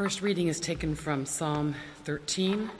First 0.00 0.22
reading 0.22 0.48
is 0.48 0.60
taken 0.60 0.94
from 0.94 1.26
Psalm 1.26 1.74
13, 2.04 2.70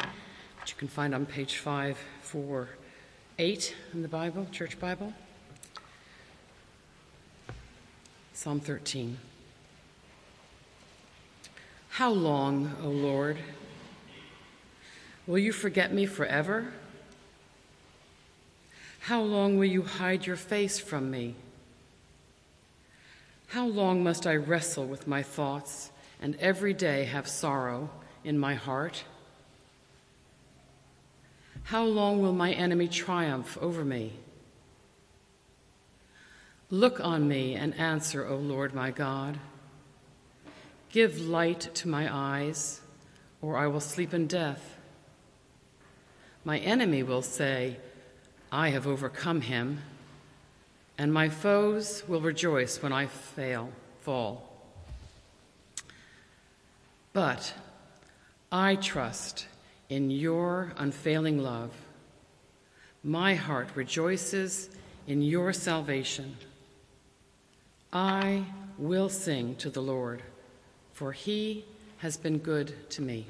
which 0.59 0.71
you 0.71 0.77
can 0.79 0.89
find 0.89 1.15
on 1.15 1.27
page 1.27 1.59
548 1.59 3.77
in 3.93 4.01
the 4.01 4.09
Bible, 4.09 4.47
Church 4.51 4.81
Bible. 4.81 5.13
Psalm 8.33 8.59
13. 8.59 9.19
How 11.91 12.11
long, 12.11 12.75
O 12.83 12.89
Lord? 12.89 13.37
Will 15.27 15.41
you 15.41 15.53
forget 15.53 15.93
me 15.93 16.07
forever? 16.07 16.73
How 19.01 19.21
long 19.21 19.59
will 19.59 19.67
you 19.67 19.83
hide 19.83 20.27
your 20.27 20.37
face 20.37 20.79
from 20.79 21.11
me? 21.11 21.35
How 23.49 23.67
long 23.67 24.03
must 24.03 24.27
I 24.27 24.37
wrestle 24.37 24.87
with 24.87 25.07
my 25.07 25.23
thoughts 25.23 25.91
and 26.21 26.37
every 26.37 26.75
day 26.75 27.05
have 27.05 27.27
sorrow 27.29 27.91
in 28.25 28.39
my 28.39 28.55
heart? 28.55 29.05
How 31.65 31.85
long 31.85 32.21
will 32.21 32.33
my 32.33 32.53
enemy 32.53 32.89
triumph 32.89 33.57
over 33.61 33.85
me? 33.85 34.13
Look 36.71 37.01
on 37.01 37.27
me 37.27 37.55
and 37.55 37.75
answer, 37.75 38.27
O 38.27 38.37
Lord 38.37 38.75
my 38.75 38.91
God. 38.91 39.39
Give 40.91 41.21
light 41.21 41.75
to 41.75 41.89
my 41.89 42.09
eyes, 42.13 42.81
or 43.41 43.57
I 43.57 43.67
will 43.67 43.81
sleep 43.81 44.13
in 44.15 44.27
death. 44.27 44.77
My 46.45 46.59
enemy 46.59 47.03
will 47.03 47.23
say, 47.23 47.79
I 48.53 48.71
have 48.71 48.87
overcome 48.87 49.43
him 49.43 49.81
and 51.01 51.15
my 51.15 51.31
foes 51.31 52.05
will 52.07 52.21
rejoice 52.21 52.83
when 52.83 52.93
I 52.93 53.07
fail, 53.07 53.71
fall. 54.03 54.50
But 57.13 57.55
I 58.53 58.77
trust 58.77 59.47
in 59.89 60.11
your 60.11 60.73
unfailing 60.77 61.43
love. 61.43 61.73
My 63.03 63.35
heart 63.35 63.69
rejoices 63.75 64.71
in 65.07 65.23
your 65.23 65.53
salvation. 65.53 66.37
I 67.93 68.45
will 68.79 69.09
sing 69.09 69.57
to 69.57 69.71
the 69.71 69.83
Lord, 69.83 70.23
for 70.93 71.13
he 71.13 71.65
has 71.99 72.17
been 72.17 72.39
good 72.39 72.89
to 72.91 73.03
me. 73.03 73.27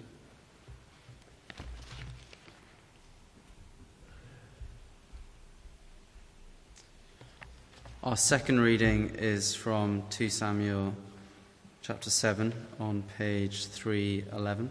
Our 8.02 8.16
second 8.16 8.60
reading 8.60 9.10
is 9.16 9.54
from 9.54 10.02
2 10.10 10.28
Samuel 10.30 10.94
chapter 11.90 12.08
7 12.08 12.54
on 12.78 13.02
page 13.18 13.66
311. 13.66 14.70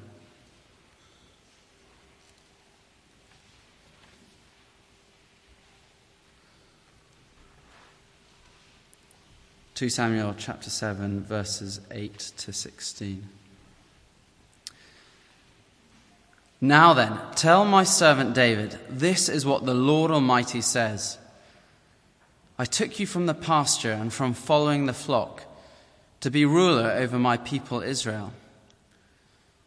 Two 9.75 9.89
Samuel 9.89 10.33
chapter 10.37 10.69
seven 10.69 11.21
verses 11.21 11.81
eight 11.91 12.19
to 12.37 12.53
sixteen. 12.53 13.27
Now 16.61 16.93
then, 16.93 17.19
tell 17.35 17.65
my 17.65 17.83
servant 17.83 18.33
David, 18.33 18.79
this 18.89 19.27
is 19.27 19.45
what 19.45 19.65
the 19.65 19.73
Lord 19.73 20.09
Almighty 20.09 20.61
says. 20.61 21.17
I 22.57 22.63
took 22.63 22.97
you 22.97 23.05
from 23.05 23.25
the 23.25 23.33
pasture 23.33 23.91
and 23.91 24.13
from 24.13 24.33
following 24.33 24.85
the 24.85 24.93
flock 24.93 25.43
to 26.21 26.29
be 26.29 26.45
ruler 26.45 26.91
over 26.91 27.17
my 27.17 27.37
people 27.37 27.81
Israel. 27.81 28.33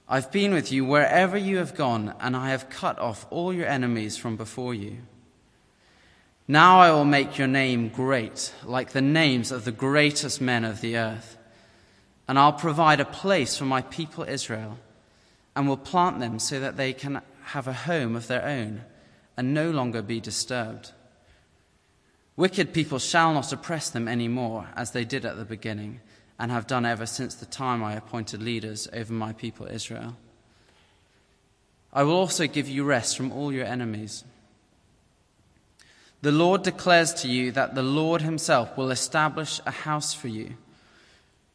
I've 0.09 0.31
been 0.31 0.53
with 0.53 0.71
you 0.71 0.85
wherever 0.85 1.37
you 1.37 1.57
have 1.59 1.75
gone, 1.75 2.15
and 2.21 2.37
I 2.37 2.51
have 2.51 2.69
cut 2.69 2.99
off 2.99 3.27
all 3.31 3.53
your 3.53 3.67
enemies 3.67 4.17
from 4.17 4.37
before 4.37 4.75
you. 4.75 4.99
Now 6.47 6.81
I 6.81 6.91
will 6.91 7.07
make 7.07 7.39
your 7.39 7.47
name 7.47 7.89
great, 7.89 8.53
like 8.65 8.91
the 8.91 9.01
names 9.01 9.51
of 9.51 9.65
the 9.65 9.73
greatest 9.73 10.41
men 10.41 10.65
of 10.65 10.81
the 10.81 10.99
earth. 10.99 11.39
And 12.29 12.39
I'll 12.39 12.53
provide 12.53 13.01
a 13.01 13.07
place 13.07 13.57
for 13.57 13.65
my 13.65 13.83
people 13.83 14.25
Israel, 14.25 14.79
and 15.57 15.67
will 15.67 15.77
plant 15.77 16.21
them 16.21 16.39
so 16.39 16.61
that 16.61 16.77
they 16.77 16.93
can 16.93 17.23
have 17.45 17.67
a 17.67 17.73
home 17.73 18.17
of 18.17 18.27
their 18.27 18.45
own 18.45 18.83
and 19.37 19.55
no 19.55 19.71
longer 19.71 20.03
be 20.03 20.21
disturbed. 20.21 20.93
Wicked 22.37 22.73
people 22.73 22.99
shall 22.99 23.33
not 23.35 23.53
oppress 23.53 23.91
them 23.91 24.09
any 24.09 24.29
more, 24.29 24.69
as 24.77 24.93
they 24.93 25.05
did 25.05 25.25
at 25.25 25.37
the 25.37 25.45
beginning, 25.45 26.01
and 26.39 26.51
have 26.51 26.67
done 26.67 26.85
ever 26.85 27.07
since 27.07 27.35
the 27.35 27.47
time 27.47 27.83
I 27.83 27.95
appointed 27.95 28.43
leaders 28.43 28.89
over 28.93 29.13
my 29.13 29.33
people 29.33 29.67
Israel. 29.67 30.17
I 31.93 32.03
will 32.03 32.15
also 32.15 32.47
give 32.47 32.69
you 32.69 32.85
rest 32.85 33.17
from 33.17 33.33
all 33.33 33.53
your 33.53 33.67
enemies. 33.67 34.25
The 36.23 36.33
Lord 36.33 36.63
declares 36.63 37.13
to 37.15 37.29
you 37.29 37.53
that 37.53 37.75
the 37.75 37.83
Lord 37.83 38.23
Himself 38.23 38.77
will 38.77 38.91
establish 38.91 39.61
a 39.67 39.71
house 39.71 40.15
for 40.15 40.29
you. 40.29 40.55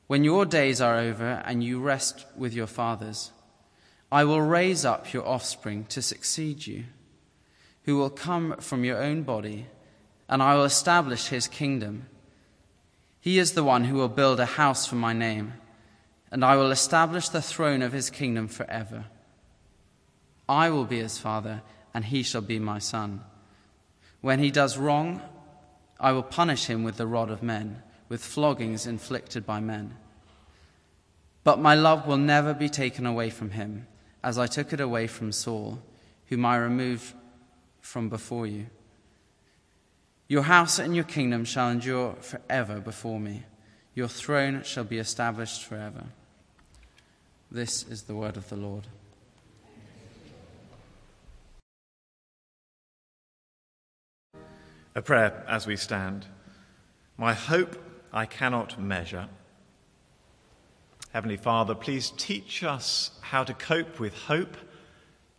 When 0.08 0.24
your 0.24 0.46
days 0.46 0.80
are 0.80 0.98
over 0.98 1.42
and 1.46 1.64
you 1.64 1.80
rest 1.80 2.26
with 2.36 2.54
your 2.54 2.68
fathers, 2.68 3.32
I 4.12 4.24
will 4.24 4.42
raise 4.42 4.86
up 4.86 5.12
your 5.12 5.28
offspring 5.28 5.86
to 5.86 6.02
succeed 6.02 6.68
you, 6.68 6.86
who 7.84 7.98
will 7.98 8.10
come 8.10 8.56
from 8.60 8.84
your 8.84 9.02
own 9.02 9.24
body 9.24 9.68
and 10.30 10.44
I 10.44 10.56
will 10.56 10.66
establish 10.66 11.28
his 11.28 11.48
kingdom. 11.48 12.08
He 13.28 13.40
is 13.40 13.52
the 13.52 13.64
one 13.64 13.84
who 13.84 13.96
will 13.96 14.08
build 14.08 14.40
a 14.40 14.46
house 14.46 14.86
for 14.88 14.96
my 14.96 15.12
name, 15.12 15.52
and 16.32 16.46
I 16.46 16.56
will 16.56 16.72
establish 16.72 17.28
the 17.28 17.42
throne 17.42 17.82
of 17.82 17.92
his 17.92 18.10
kingdom 18.10 18.48
forever. 18.48 19.08
I 20.48 20.70
will 20.70 20.86
be 20.86 21.00
his 21.00 21.18
father, 21.18 21.62
and 21.94 22.06
he 22.06 22.24
shall 22.24 22.40
be 22.40 22.58
my 22.58 22.80
son. 22.80 23.20
When 24.22 24.40
he 24.40 24.50
does 24.50 24.78
wrong, 24.78 25.22
I 26.00 26.14
will 26.14 26.24
punish 26.24 26.68
him 26.68 26.86
with 26.86 26.96
the 26.96 27.06
rod 27.06 27.30
of 27.30 27.44
men, 27.44 27.84
with 28.08 28.24
floggings 28.24 28.88
inflicted 28.88 29.46
by 29.46 29.60
men. 29.60 29.98
But 31.44 31.60
my 31.60 31.76
love 31.76 32.08
will 32.08 32.16
never 32.16 32.54
be 32.54 32.70
taken 32.70 33.06
away 33.06 33.30
from 33.30 33.50
him, 33.50 33.88
as 34.24 34.40
I 34.40 34.48
took 34.48 34.72
it 34.72 34.80
away 34.80 35.06
from 35.06 35.34
Saul, 35.34 35.80
whom 36.28 36.46
I 36.46 36.56
removed 36.56 37.14
from 37.82 38.08
before 38.08 38.48
you. 38.48 38.68
Your 40.30 40.44
house 40.44 40.78
and 40.78 40.94
your 40.94 41.06
kingdom 41.06 41.46
shall 41.46 41.70
endure 41.70 42.14
forever 42.16 42.80
before 42.80 43.20
me. 43.20 43.44
Your 43.96 44.10
throne 44.10 44.64
shall 44.64 44.84
be 44.84 44.98
established 44.98 45.64
forever. 45.64 46.04
This 47.50 47.84
is 47.84 48.04
the 48.04 48.16
word 48.16 48.36
of 48.36 48.50
the 48.50 48.58
Lord. 48.58 48.88
A 54.96 55.02
prayer 55.02 55.46
as 55.48 55.66
we 55.66 55.78
stand. 55.78 56.26
My 57.18 57.34
hope 57.34 57.82
I 58.12 58.26
cannot 58.26 58.80
measure. 58.80 59.30
Heavenly 61.14 61.38
Father, 61.38 61.74
please 61.74 62.12
teach 62.18 62.64
us 62.64 63.12
how 63.22 63.46
to 63.46 63.54
cope 63.54 64.00
with 64.00 64.14
hope 64.14 64.58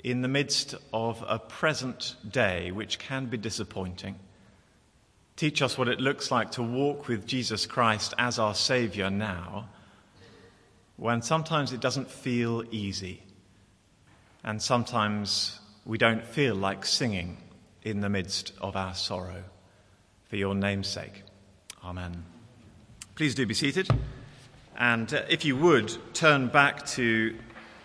in 0.02 0.22
the 0.22 0.28
midst 0.28 0.74
of 0.94 1.22
a 1.28 1.38
present 1.38 2.16
day 2.28 2.70
which 2.70 2.98
can 2.98 3.26
be 3.26 3.36
disappointing. 3.36 4.18
Teach 5.38 5.62
us 5.62 5.78
what 5.78 5.86
it 5.86 6.00
looks 6.00 6.32
like 6.32 6.50
to 6.50 6.64
walk 6.64 7.06
with 7.06 7.24
Jesus 7.24 7.64
Christ 7.64 8.12
as 8.18 8.40
our 8.40 8.56
Savior 8.56 9.08
now, 9.08 9.68
when 10.96 11.22
sometimes 11.22 11.72
it 11.72 11.78
doesn't 11.78 12.10
feel 12.10 12.64
easy, 12.72 13.22
and 14.42 14.60
sometimes 14.60 15.60
we 15.84 15.96
don't 15.96 16.26
feel 16.26 16.56
like 16.56 16.84
singing 16.84 17.36
in 17.84 18.00
the 18.00 18.08
midst 18.08 18.52
of 18.60 18.74
our 18.74 18.96
sorrow. 18.96 19.44
For 20.28 20.34
your 20.34 20.56
name's 20.56 20.88
sake. 20.88 21.22
Amen. 21.84 22.24
Please 23.14 23.36
do 23.36 23.46
be 23.46 23.54
seated. 23.54 23.88
And 24.76 25.14
uh, 25.14 25.22
if 25.28 25.44
you 25.44 25.56
would, 25.56 25.96
turn 26.14 26.48
back 26.48 26.84
to 26.86 27.36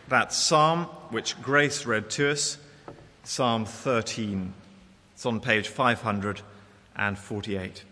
that 0.08 0.34
psalm 0.34 0.86
which 1.12 1.40
Grace 1.44 1.86
read 1.86 2.10
to 2.10 2.32
us, 2.32 2.58
Psalm 3.24 3.66
13. 3.66 4.56
It's 5.14 5.28
on 5.28 5.40
page 5.40 5.68
500 5.68 6.42
and 6.96 7.18
48. 7.18 7.84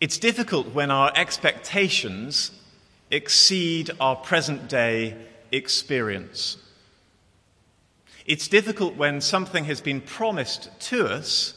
It's 0.00 0.18
difficult 0.18 0.74
when 0.74 0.90
our 0.90 1.12
expectations 1.14 2.50
exceed 3.10 3.90
our 4.00 4.16
present 4.16 4.68
day 4.68 5.16
experience. 5.50 6.58
It's 8.26 8.48
difficult 8.48 8.96
when 8.96 9.20
something 9.20 9.64
has 9.64 9.80
been 9.80 10.00
promised 10.00 10.68
to 10.90 11.06
us 11.06 11.54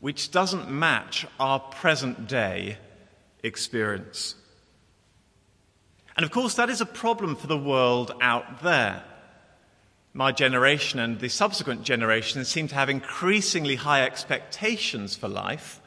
which 0.00 0.30
doesn't 0.30 0.70
match 0.70 1.26
our 1.40 1.58
present 1.58 2.26
day 2.26 2.76
experience. 3.42 4.34
And 6.16 6.24
of 6.24 6.30
course, 6.30 6.54
that 6.54 6.70
is 6.70 6.80
a 6.80 6.86
problem 6.86 7.36
for 7.36 7.46
the 7.46 7.58
world 7.58 8.12
out 8.20 8.62
there. 8.62 9.04
my 10.14 10.30
generation 10.30 11.00
and 11.00 11.18
the 11.18 11.28
subsequent 11.28 11.82
generations 11.82 12.48
seem 12.48 12.68
to 12.68 12.74
have 12.76 12.88
increasingly 12.88 13.74
high 13.74 14.04
expectations 14.04 15.16
for 15.16 15.28
life, 15.28 15.80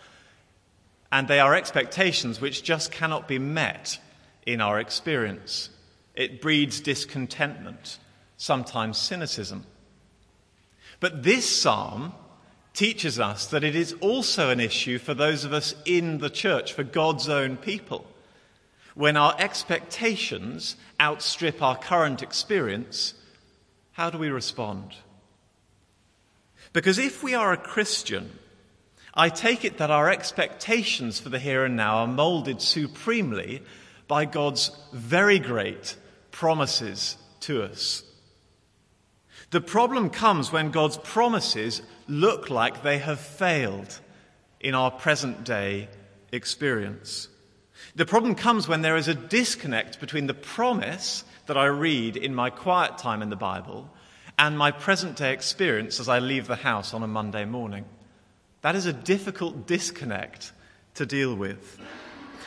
and 1.09 1.29
they 1.29 1.39
are 1.39 1.55
expectations 1.55 2.41
which 2.41 2.61
just 2.61 2.91
cannot 2.91 3.27
be 3.29 3.39
met 3.39 3.97
in 4.45 4.59
our 4.59 4.79
experience. 4.79 5.69
It 6.13 6.41
breeds 6.41 6.81
discontentment, 6.81 7.99
sometimes 8.35 8.97
cynicism. 8.97 9.65
But 10.99 11.23
this 11.23 11.49
psalm 11.49 12.13
teaches 12.73 13.19
us 13.19 13.47
that 13.47 13.63
it 13.63 13.75
is 13.75 13.93
also 14.01 14.49
an 14.49 14.59
issue 14.59 14.99
for 14.99 15.13
those 15.13 15.45
of 15.45 15.53
us 15.53 15.73
in 15.85 16.17
the 16.17 16.29
church, 16.29 16.73
for 16.73 16.83
God's 16.83 17.29
own 17.29 17.55
people. 17.55 18.05
When 18.97 19.15
our 19.15 19.35
expectations 19.37 20.75
outstrip 20.99 21.61
our 21.61 21.77
current 21.77 22.23
experience, 22.23 23.13
how 23.91 24.09
do 24.09 24.17
we 24.17 24.29
respond? 24.29 24.95
Because 26.73 26.97
if 26.97 27.21
we 27.21 27.35
are 27.35 27.53
a 27.53 27.57
Christian, 27.57 28.31
I 29.13 29.29
take 29.29 29.63
it 29.63 29.77
that 29.77 29.91
our 29.91 30.09
expectations 30.09 31.19
for 31.19 31.29
the 31.29 31.37
here 31.37 31.63
and 31.63 31.75
now 31.75 31.97
are 31.97 32.07
molded 32.07 32.59
supremely 32.59 33.61
by 34.07 34.25
God's 34.25 34.71
very 34.91 35.37
great 35.37 35.95
promises 36.31 37.17
to 37.41 37.61
us. 37.61 38.01
The 39.51 39.61
problem 39.61 40.09
comes 40.09 40.51
when 40.51 40.71
God's 40.71 40.97
promises 40.97 41.83
look 42.07 42.49
like 42.49 42.81
they 42.81 42.97
have 42.97 43.19
failed 43.19 43.99
in 44.59 44.73
our 44.73 44.89
present 44.89 45.43
day 45.43 45.87
experience. 46.31 47.29
The 47.97 48.05
problem 48.05 48.35
comes 48.35 48.67
when 48.67 48.83
there 48.83 48.95
is 48.95 49.07
a 49.07 49.15
disconnect 49.15 49.99
between 49.99 50.27
the 50.27 50.35
promise 50.35 51.23
that 51.47 51.57
I 51.57 51.65
read 51.65 52.15
in 52.15 52.35
my 52.35 52.51
quiet 52.51 52.99
time 52.99 53.23
in 53.23 53.31
the 53.31 53.35
Bible 53.35 53.89
and 54.37 54.55
my 54.55 54.69
present 54.69 55.15
day 55.15 55.33
experience 55.33 55.99
as 55.99 56.07
I 56.07 56.19
leave 56.19 56.45
the 56.45 56.57
house 56.57 56.93
on 56.93 57.01
a 57.01 57.07
Monday 57.07 57.43
morning. 57.43 57.85
That 58.61 58.75
is 58.75 58.85
a 58.85 58.93
difficult 58.93 59.65
disconnect 59.65 60.51
to 60.93 61.07
deal 61.07 61.33
with. 61.33 61.81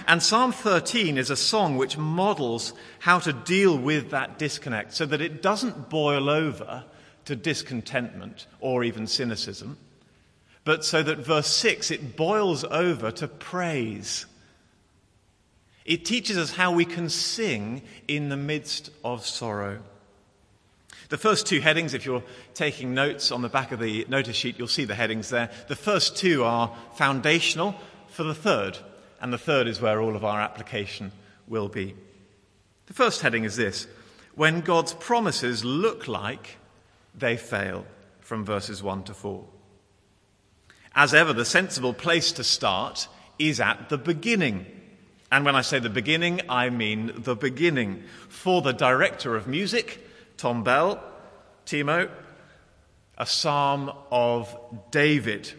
And 0.06 0.22
Psalm 0.22 0.52
13 0.52 1.18
is 1.18 1.30
a 1.30 1.36
song 1.36 1.76
which 1.76 1.98
models 1.98 2.72
how 3.00 3.18
to 3.18 3.32
deal 3.32 3.76
with 3.76 4.10
that 4.10 4.38
disconnect 4.38 4.94
so 4.94 5.04
that 5.04 5.20
it 5.20 5.42
doesn't 5.42 5.90
boil 5.90 6.30
over 6.30 6.84
to 7.24 7.34
discontentment 7.34 8.46
or 8.60 8.84
even 8.84 9.08
cynicism, 9.08 9.78
but 10.64 10.84
so 10.84 11.02
that 11.02 11.18
verse 11.18 11.48
6 11.48 11.90
it 11.90 12.16
boils 12.16 12.62
over 12.62 13.10
to 13.10 13.26
praise. 13.26 14.26
It 15.90 16.04
teaches 16.04 16.38
us 16.38 16.52
how 16.52 16.70
we 16.70 16.84
can 16.84 17.08
sing 17.08 17.82
in 18.06 18.28
the 18.28 18.36
midst 18.36 18.90
of 19.02 19.26
sorrow. 19.26 19.80
The 21.08 21.18
first 21.18 21.48
two 21.48 21.60
headings, 21.60 21.94
if 21.94 22.06
you're 22.06 22.22
taking 22.54 22.94
notes 22.94 23.32
on 23.32 23.42
the 23.42 23.48
back 23.48 23.72
of 23.72 23.80
the 23.80 24.06
notice 24.08 24.36
sheet, 24.36 24.56
you'll 24.56 24.68
see 24.68 24.84
the 24.84 24.94
headings 24.94 25.30
there. 25.30 25.50
The 25.66 25.74
first 25.74 26.16
two 26.16 26.44
are 26.44 26.72
foundational 26.94 27.74
for 28.06 28.22
the 28.22 28.36
third, 28.36 28.78
and 29.20 29.32
the 29.32 29.36
third 29.36 29.66
is 29.66 29.80
where 29.80 30.00
all 30.00 30.14
of 30.14 30.24
our 30.24 30.40
application 30.40 31.10
will 31.48 31.68
be. 31.68 31.96
The 32.86 32.94
first 32.94 33.22
heading 33.22 33.42
is 33.42 33.56
this 33.56 33.88
When 34.36 34.60
God's 34.60 34.94
promises 34.94 35.64
look 35.64 36.06
like 36.06 36.58
they 37.16 37.36
fail, 37.36 37.84
from 38.20 38.44
verses 38.44 38.80
1 38.80 39.02
to 39.02 39.14
4. 39.14 39.44
As 40.94 41.14
ever, 41.14 41.32
the 41.32 41.44
sensible 41.44 41.94
place 41.94 42.30
to 42.30 42.44
start 42.44 43.08
is 43.40 43.58
at 43.58 43.88
the 43.88 43.98
beginning. 43.98 44.66
And 45.30 45.44
when 45.44 45.54
I 45.54 45.62
say 45.62 45.78
the 45.78 45.88
beginning, 45.88 46.40
I 46.48 46.70
mean 46.70 47.12
the 47.16 47.36
beginning. 47.36 48.02
For 48.28 48.62
the 48.62 48.72
director 48.72 49.36
of 49.36 49.46
music, 49.46 50.06
Tom 50.36 50.64
Bell, 50.64 51.02
Timo, 51.66 52.10
a 53.16 53.26
psalm 53.26 53.92
of 54.10 54.56
David. 54.90 55.52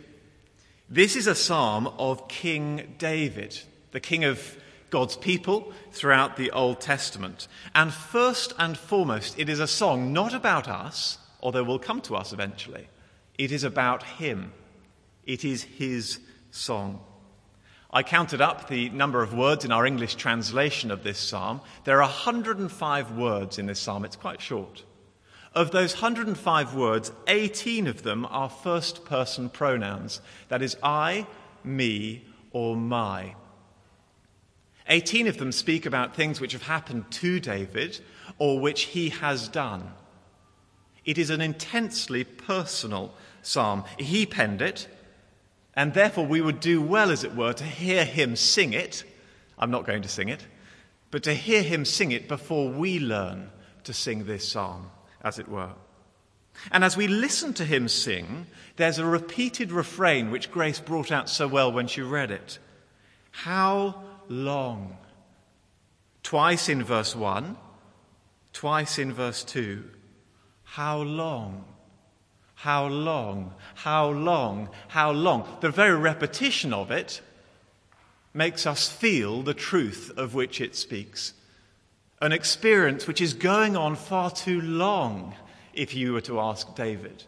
This 0.89 1.15
is 1.15 1.27
a 1.27 1.35
psalm 1.35 1.87
of 1.97 2.27
King 2.27 2.95
David, 2.97 3.57
the 3.91 3.99
king 3.99 4.25
of 4.25 4.57
God's 4.89 5.15
people 5.15 5.71
throughout 5.91 6.35
the 6.35 6.51
Old 6.51 6.81
Testament. 6.81 7.47
And 7.73 7.93
first 7.93 8.53
and 8.59 8.77
foremost, 8.77 9.39
it 9.39 9.47
is 9.47 9.59
a 9.59 9.67
song 9.67 10.11
not 10.11 10.33
about 10.33 10.67
us, 10.67 11.17
although 11.39 11.63
will 11.63 11.79
come 11.79 12.01
to 12.01 12.15
us 12.15 12.33
eventually. 12.33 12.89
It 13.37 13.53
is 13.53 13.63
about 13.63 14.03
him. 14.03 14.51
It 15.25 15.45
is 15.45 15.63
his 15.63 16.19
song. 16.51 16.99
I 17.93 18.03
counted 18.03 18.39
up 18.39 18.69
the 18.69 18.89
number 18.89 19.21
of 19.21 19.33
words 19.33 19.65
in 19.65 19.71
our 19.71 19.85
English 19.85 20.15
translation 20.15 20.91
of 20.91 21.03
this 21.03 21.19
psalm. 21.19 21.59
There 21.83 21.97
are 21.97 22.07
105 22.07 23.17
words 23.17 23.59
in 23.59 23.65
this 23.65 23.79
psalm. 23.79 24.05
It's 24.05 24.15
quite 24.15 24.41
short. 24.41 24.83
Of 25.53 25.71
those 25.71 25.95
105 25.95 26.73
words, 26.73 27.11
18 27.27 27.87
of 27.87 28.03
them 28.03 28.25
are 28.29 28.49
first 28.49 29.03
person 29.03 29.49
pronouns. 29.49 30.21
That 30.47 30.61
is, 30.61 30.77
I, 30.81 31.27
me, 31.65 32.23
or 32.51 32.77
my. 32.77 33.35
18 34.87 35.27
of 35.27 35.37
them 35.37 35.51
speak 35.51 35.85
about 35.85 36.15
things 36.15 36.39
which 36.39 36.53
have 36.53 36.63
happened 36.63 37.11
to 37.11 37.41
David 37.41 37.99
or 38.37 38.61
which 38.61 38.83
he 38.83 39.09
has 39.09 39.49
done. 39.49 39.91
It 41.03 41.17
is 41.17 41.29
an 41.29 41.41
intensely 41.41 42.23
personal 42.23 43.13
psalm. 43.41 43.83
He 43.97 44.25
penned 44.25 44.61
it, 44.61 44.87
and 45.75 45.93
therefore 45.93 46.25
we 46.25 46.41
would 46.41 46.59
do 46.59 46.81
well, 46.81 47.11
as 47.11 47.23
it 47.23 47.35
were, 47.35 47.53
to 47.53 47.63
hear 47.63 48.05
him 48.05 48.35
sing 48.35 48.73
it. 48.73 49.03
I'm 49.57 49.71
not 49.71 49.85
going 49.85 50.01
to 50.01 50.09
sing 50.09 50.29
it, 50.29 50.45
but 51.11 51.23
to 51.23 51.33
hear 51.33 51.63
him 51.63 51.85
sing 51.85 52.11
it 52.11 52.27
before 52.27 52.69
we 52.69 52.99
learn 52.99 53.49
to 53.83 53.93
sing 53.93 54.25
this 54.25 54.47
psalm 54.47 54.91
as 55.21 55.39
it 55.39 55.47
were. 55.47 55.71
And 56.71 56.83
as 56.83 56.97
we 56.97 57.07
listen 57.07 57.53
to 57.55 57.65
him 57.65 57.87
sing, 57.87 58.45
there's 58.75 58.99
a 58.99 59.05
repeated 59.05 59.71
refrain 59.71 60.31
which 60.31 60.51
Grace 60.51 60.79
brought 60.79 61.11
out 61.11 61.29
so 61.29 61.47
well 61.47 61.71
when 61.71 61.87
she 61.87 62.01
read 62.01 62.31
it. 62.31 62.59
How 63.31 64.03
long? 64.27 64.97
Twice 66.23 66.69
in 66.69 66.83
verse 66.83 67.15
1, 67.15 67.57
twice 68.53 68.99
in 68.99 69.13
verse 69.13 69.43
2. 69.43 69.83
How 70.63 71.01
long? 71.01 71.65
How 72.61 72.85
long? 72.85 73.55
How 73.73 74.09
long? 74.09 74.69
How 74.89 75.11
long? 75.11 75.47
The 75.61 75.71
very 75.71 75.97
repetition 75.97 76.73
of 76.73 76.91
it 76.91 77.21
makes 78.35 78.67
us 78.67 78.87
feel 78.87 79.41
the 79.41 79.55
truth 79.55 80.11
of 80.15 80.33
which 80.33 80.61
it 80.61 80.75
speaks 80.75 81.33
an 82.21 82.31
experience 82.31 83.07
which 83.07 83.19
is 83.19 83.33
going 83.33 83.75
on 83.75 83.95
far 83.95 84.29
too 84.29 84.61
long, 84.61 85.33
if 85.73 85.95
you 85.95 86.13
were 86.13 86.21
to 86.21 86.39
ask 86.39 86.75
David. 86.75 87.23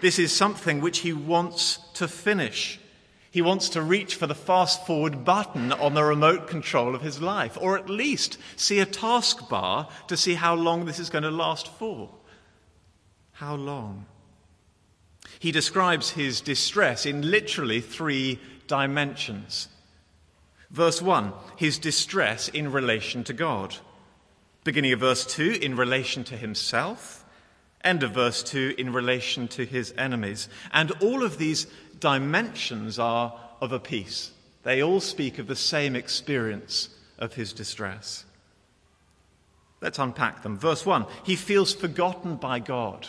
This 0.00 0.18
is 0.18 0.34
something 0.34 0.80
which 0.80 1.00
he 1.00 1.12
wants 1.12 1.78
to 1.94 2.08
finish. 2.08 2.80
He 3.30 3.42
wants 3.42 3.68
to 3.68 3.82
reach 3.82 4.14
for 4.14 4.26
the 4.26 4.34
fast 4.34 4.86
forward 4.86 5.22
button 5.22 5.72
on 5.72 5.92
the 5.92 6.02
remote 6.02 6.48
control 6.48 6.94
of 6.94 7.02
his 7.02 7.20
life, 7.20 7.58
or 7.60 7.76
at 7.76 7.90
least 7.90 8.38
see 8.56 8.80
a 8.80 8.86
taskbar 8.86 9.90
to 10.08 10.16
see 10.16 10.32
how 10.32 10.54
long 10.54 10.86
this 10.86 10.98
is 10.98 11.10
going 11.10 11.24
to 11.24 11.30
last 11.30 11.68
for. 11.68 12.08
How 13.32 13.54
long? 13.54 14.06
He 15.40 15.52
describes 15.52 16.10
his 16.10 16.42
distress 16.42 17.06
in 17.06 17.30
literally 17.30 17.80
three 17.80 18.38
dimensions. 18.66 19.68
Verse 20.70 21.00
1, 21.00 21.32
his 21.56 21.78
distress 21.78 22.48
in 22.48 22.70
relation 22.70 23.24
to 23.24 23.32
God. 23.32 23.74
Beginning 24.64 24.92
of 24.92 25.00
verse 25.00 25.24
2, 25.24 25.58
in 25.62 25.76
relation 25.76 26.24
to 26.24 26.36
himself. 26.36 27.24
End 27.82 28.02
of 28.02 28.12
verse 28.12 28.42
2, 28.42 28.74
in 28.76 28.92
relation 28.92 29.48
to 29.48 29.64
his 29.64 29.94
enemies. 29.96 30.46
And 30.74 30.90
all 31.00 31.24
of 31.24 31.38
these 31.38 31.66
dimensions 31.98 32.98
are 32.98 33.34
of 33.62 33.72
a 33.72 33.80
piece. 33.80 34.32
They 34.62 34.82
all 34.82 35.00
speak 35.00 35.38
of 35.38 35.46
the 35.46 35.56
same 35.56 35.96
experience 35.96 36.90
of 37.18 37.32
his 37.32 37.54
distress. 37.54 38.26
Let's 39.80 39.98
unpack 39.98 40.42
them. 40.42 40.58
Verse 40.58 40.84
1 40.84 41.06
He 41.24 41.34
feels 41.34 41.72
forgotten 41.74 42.36
by 42.36 42.58
God, 42.58 43.08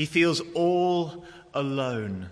he 0.00 0.06
feels 0.06 0.40
all 0.54 1.26
alone. 1.52 2.30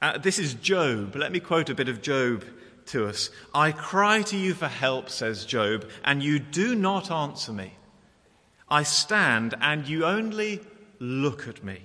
Uh, 0.00 0.16
this 0.16 0.38
is 0.38 0.54
Job. 0.54 1.14
Let 1.14 1.30
me 1.30 1.38
quote 1.38 1.68
a 1.68 1.74
bit 1.74 1.90
of 1.90 2.00
Job 2.00 2.46
to 2.86 3.06
us. 3.06 3.28
I 3.54 3.72
cry 3.72 4.22
to 4.22 4.38
you 4.38 4.54
for 4.54 4.66
help, 4.66 5.10
says 5.10 5.44
Job, 5.44 5.86
and 6.02 6.22
you 6.22 6.38
do 6.38 6.74
not 6.74 7.10
answer 7.10 7.52
me. 7.52 7.74
I 8.70 8.84
stand 8.84 9.54
and 9.60 9.86
you 9.86 10.06
only 10.06 10.62
look 10.98 11.46
at 11.46 11.62
me. 11.62 11.84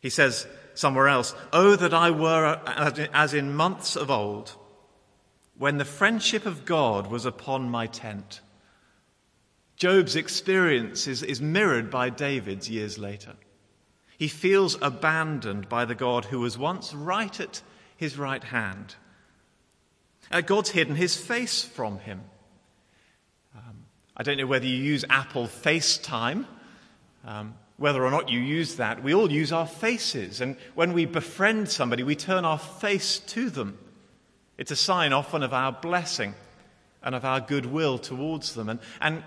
He 0.00 0.10
says 0.10 0.46
somewhere 0.74 1.08
else, 1.08 1.34
Oh, 1.54 1.74
that 1.74 1.94
I 1.94 2.10
were 2.10 2.60
as 3.14 3.32
in 3.32 3.56
months 3.56 3.96
of 3.96 4.10
old, 4.10 4.54
when 5.56 5.78
the 5.78 5.86
friendship 5.86 6.44
of 6.44 6.66
God 6.66 7.06
was 7.06 7.24
upon 7.24 7.70
my 7.70 7.86
tent. 7.86 8.42
Job's 9.82 10.14
experience 10.14 11.08
is, 11.08 11.24
is 11.24 11.40
mirrored 11.40 11.90
by 11.90 12.08
David's 12.08 12.70
years 12.70 12.98
later. 12.98 13.32
He 14.16 14.28
feels 14.28 14.78
abandoned 14.80 15.68
by 15.68 15.86
the 15.86 15.96
God 15.96 16.26
who 16.26 16.38
was 16.38 16.56
once 16.56 16.94
right 16.94 17.40
at 17.40 17.62
his 17.96 18.16
right 18.16 18.44
hand. 18.44 18.94
Uh, 20.30 20.40
God's 20.40 20.70
hidden 20.70 20.94
his 20.94 21.16
face 21.16 21.64
from 21.64 21.98
him. 21.98 22.20
Um, 23.56 23.84
I 24.16 24.22
don't 24.22 24.36
know 24.36 24.46
whether 24.46 24.66
you 24.66 24.76
use 24.76 25.04
Apple 25.10 25.48
FaceTime, 25.48 26.46
Um, 27.24 27.54
whether 27.76 28.04
or 28.04 28.10
not 28.12 28.28
you 28.28 28.38
use 28.38 28.76
that, 28.76 29.02
we 29.02 29.14
all 29.14 29.32
use 29.32 29.50
our 29.50 29.66
faces. 29.66 30.40
And 30.40 30.56
when 30.76 30.92
we 30.92 31.06
befriend 31.06 31.68
somebody, 31.68 32.04
we 32.04 32.14
turn 32.14 32.44
our 32.44 32.58
face 32.58 33.18
to 33.18 33.50
them. 33.50 33.78
It's 34.58 34.70
a 34.70 34.76
sign 34.76 35.12
often 35.12 35.42
of 35.42 35.52
our 35.52 35.72
blessing 35.72 36.34
and 37.02 37.16
of 37.16 37.24
our 37.24 37.40
goodwill 37.40 37.98
towards 37.98 38.54
them. 38.54 38.68
And, 38.68 38.78
and 39.00 39.24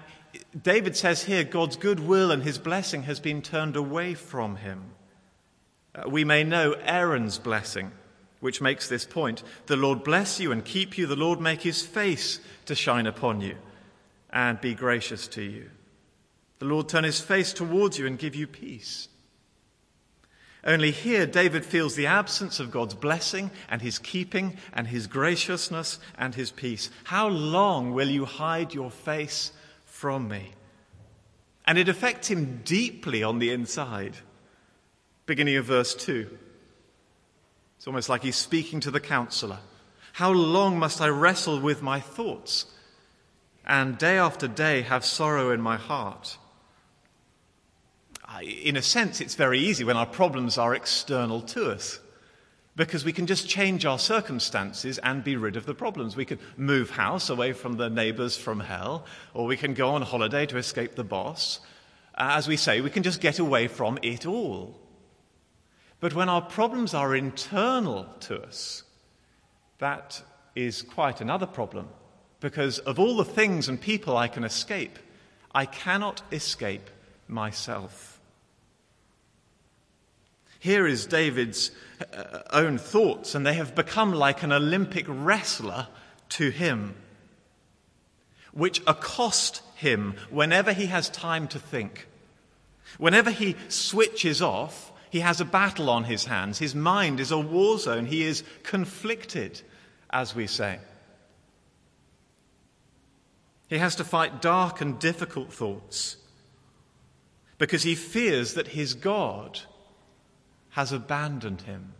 David 0.59 0.95
says 0.95 1.23
here 1.23 1.43
God's 1.43 1.75
goodwill 1.75 2.31
and 2.31 2.43
his 2.43 2.57
blessing 2.57 3.03
has 3.03 3.19
been 3.19 3.41
turned 3.41 3.75
away 3.75 4.13
from 4.13 4.57
him. 4.57 4.91
Uh, 5.93 6.09
we 6.09 6.23
may 6.23 6.43
know 6.43 6.73
Aaron's 6.83 7.37
blessing, 7.37 7.91
which 8.39 8.61
makes 8.61 8.89
this 8.89 9.05
point 9.05 9.43
The 9.67 9.77
Lord 9.77 10.03
bless 10.03 10.39
you 10.39 10.51
and 10.51 10.63
keep 10.63 10.97
you, 10.97 11.05
the 11.05 11.15
Lord 11.15 11.39
make 11.39 11.61
his 11.61 11.81
face 11.81 12.39
to 12.65 12.75
shine 12.75 13.07
upon 13.07 13.41
you 13.41 13.55
and 14.31 14.59
be 14.59 14.73
gracious 14.73 15.27
to 15.29 15.41
you. 15.41 15.69
The 16.59 16.65
Lord 16.65 16.89
turn 16.89 17.03
his 17.03 17.21
face 17.21 17.53
towards 17.53 17.97
you 17.97 18.07
and 18.07 18.19
give 18.19 18.35
you 18.35 18.47
peace. 18.47 19.07
Only 20.65 20.89
here, 20.89 21.27
David 21.27 21.63
feels 21.63 21.95
the 21.95 22.07
absence 22.07 22.59
of 22.59 22.71
God's 22.71 22.95
blessing 22.95 23.51
and 23.69 23.81
his 23.81 23.99
keeping 23.99 24.57
and 24.73 24.87
his 24.87 25.05
graciousness 25.05 25.99
and 26.17 26.33
his 26.33 26.49
peace. 26.49 26.89
How 27.03 27.27
long 27.27 27.93
will 27.93 28.09
you 28.09 28.25
hide 28.25 28.73
your 28.73 28.89
face 28.89 29.51
from 29.95 30.27
me? 30.27 30.51
And 31.65 31.77
it 31.77 31.87
affects 31.87 32.27
him 32.27 32.61
deeply 32.65 33.23
on 33.23 33.39
the 33.39 33.51
inside. 33.51 34.17
Beginning 35.25 35.55
of 35.55 35.65
verse 35.65 35.95
2. 35.95 36.37
It's 37.77 37.87
almost 37.87 38.09
like 38.09 38.21
he's 38.21 38.35
speaking 38.35 38.81
to 38.81 38.91
the 38.91 38.99
counselor. 38.99 39.59
How 40.13 40.31
long 40.31 40.77
must 40.77 41.01
I 41.01 41.07
wrestle 41.07 41.59
with 41.59 41.81
my 41.81 41.99
thoughts 41.99 42.65
and 43.65 43.97
day 43.97 44.17
after 44.17 44.47
day 44.47 44.81
have 44.81 45.05
sorrow 45.05 45.51
in 45.51 45.61
my 45.61 45.77
heart? 45.77 46.37
in 48.41 48.75
a 48.75 48.81
sense, 48.81 49.21
it's 49.21 49.35
very 49.35 49.59
easy 49.59 49.85
when 49.85 49.95
our 49.95 50.05
problems 50.05 50.57
are 50.57 50.75
external 50.75 51.39
to 51.39 51.71
us 51.71 52.01
because 52.75 53.05
we 53.05 53.13
can 53.13 53.25
just 53.25 53.47
change 53.47 53.85
our 53.85 53.99
circumstances 53.99 54.97
and 54.99 55.23
be 55.23 55.37
rid 55.37 55.55
of 55.55 55.65
the 55.65 55.73
problems. 55.73 56.15
We 56.15 56.25
can 56.25 56.39
move 56.57 56.89
house 56.89 57.29
away 57.29 57.53
from 57.53 57.77
the 57.77 57.89
neighbors 57.89 58.35
from 58.35 58.59
hell, 58.59 59.05
or 59.33 59.45
we 59.45 59.57
can 59.57 59.73
go 59.73 59.91
on 59.91 60.01
holiday 60.01 60.45
to 60.47 60.57
escape 60.57 60.95
the 60.95 61.03
boss. 61.03 61.59
Uh, 62.15 62.35
as 62.37 62.47
we 62.47 62.57
say, 62.57 62.81
we 62.81 62.89
can 62.89 63.03
just 63.03 63.21
get 63.21 63.39
away 63.39 63.67
from 63.67 63.97
it 64.01 64.25
all. 64.25 64.77
But 66.01 66.13
when 66.13 66.27
our 66.27 66.41
problems 66.41 66.93
are 66.93 67.15
internal 67.15 68.07
to 68.21 68.41
us, 68.41 68.83
that 69.79 70.21
is 70.53 70.81
quite 70.81 71.21
another 71.21 71.45
problem. 71.45 71.87
Because 72.41 72.79
of 72.79 72.99
all 72.99 73.15
the 73.15 73.25
things 73.25 73.69
and 73.69 73.79
people 73.79 74.17
I 74.17 74.27
can 74.27 74.43
escape, 74.43 74.99
I 75.53 75.65
cannot 75.65 76.21
escape 76.31 76.89
myself. 77.27 78.14
Here 80.65 80.87
is 80.87 81.05
David's 81.05 81.69
uh, 82.11 82.39
own 82.49 82.79
thoughts, 82.79 83.35
and 83.35 83.45
they 83.45 83.53
have 83.53 83.75
become 83.75 84.11
like 84.11 84.41
an 84.41 84.51
Olympic 84.51 85.05
wrestler 85.07 85.89
to 86.29 86.49
him, 86.49 86.95
which 88.51 88.81
accost 88.87 89.61
him 89.75 90.15
whenever 90.31 90.73
he 90.73 90.87
has 90.87 91.07
time 91.09 91.47
to 91.49 91.59
think. 91.59 92.07
Whenever 92.97 93.29
he 93.29 93.55
switches 93.67 94.41
off, 94.41 94.91
he 95.11 95.19
has 95.19 95.39
a 95.39 95.45
battle 95.45 95.87
on 95.87 96.05
his 96.05 96.25
hands. 96.25 96.57
His 96.57 96.73
mind 96.73 97.19
is 97.19 97.29
a 97.29 97.37
war 97.37 97.77
zone. 97.77 98.07
He 98.07 98.23
is 98.23 98.43
conflicted, 98.63 99.61
as 100.09 100.33
we 100.33 100.47
say. 100.47 100.79
He 103.67 103.77
has 103.77 103.95
to 103.97 104.03
fight 104.03 104.41
dark 104.41 104.81
and 104.81 104.97
difficult 104.97 105.53
thoughts 105.53 106.17
because 107.59 107.83
he 107.83 107.93
fears 107.93 108.55
that 108.55 108.69
his 108.69 108.95
God 108.95 109.59
has 110.75 110.91
abandoned 110.91 111.61
him. 111.61 111.93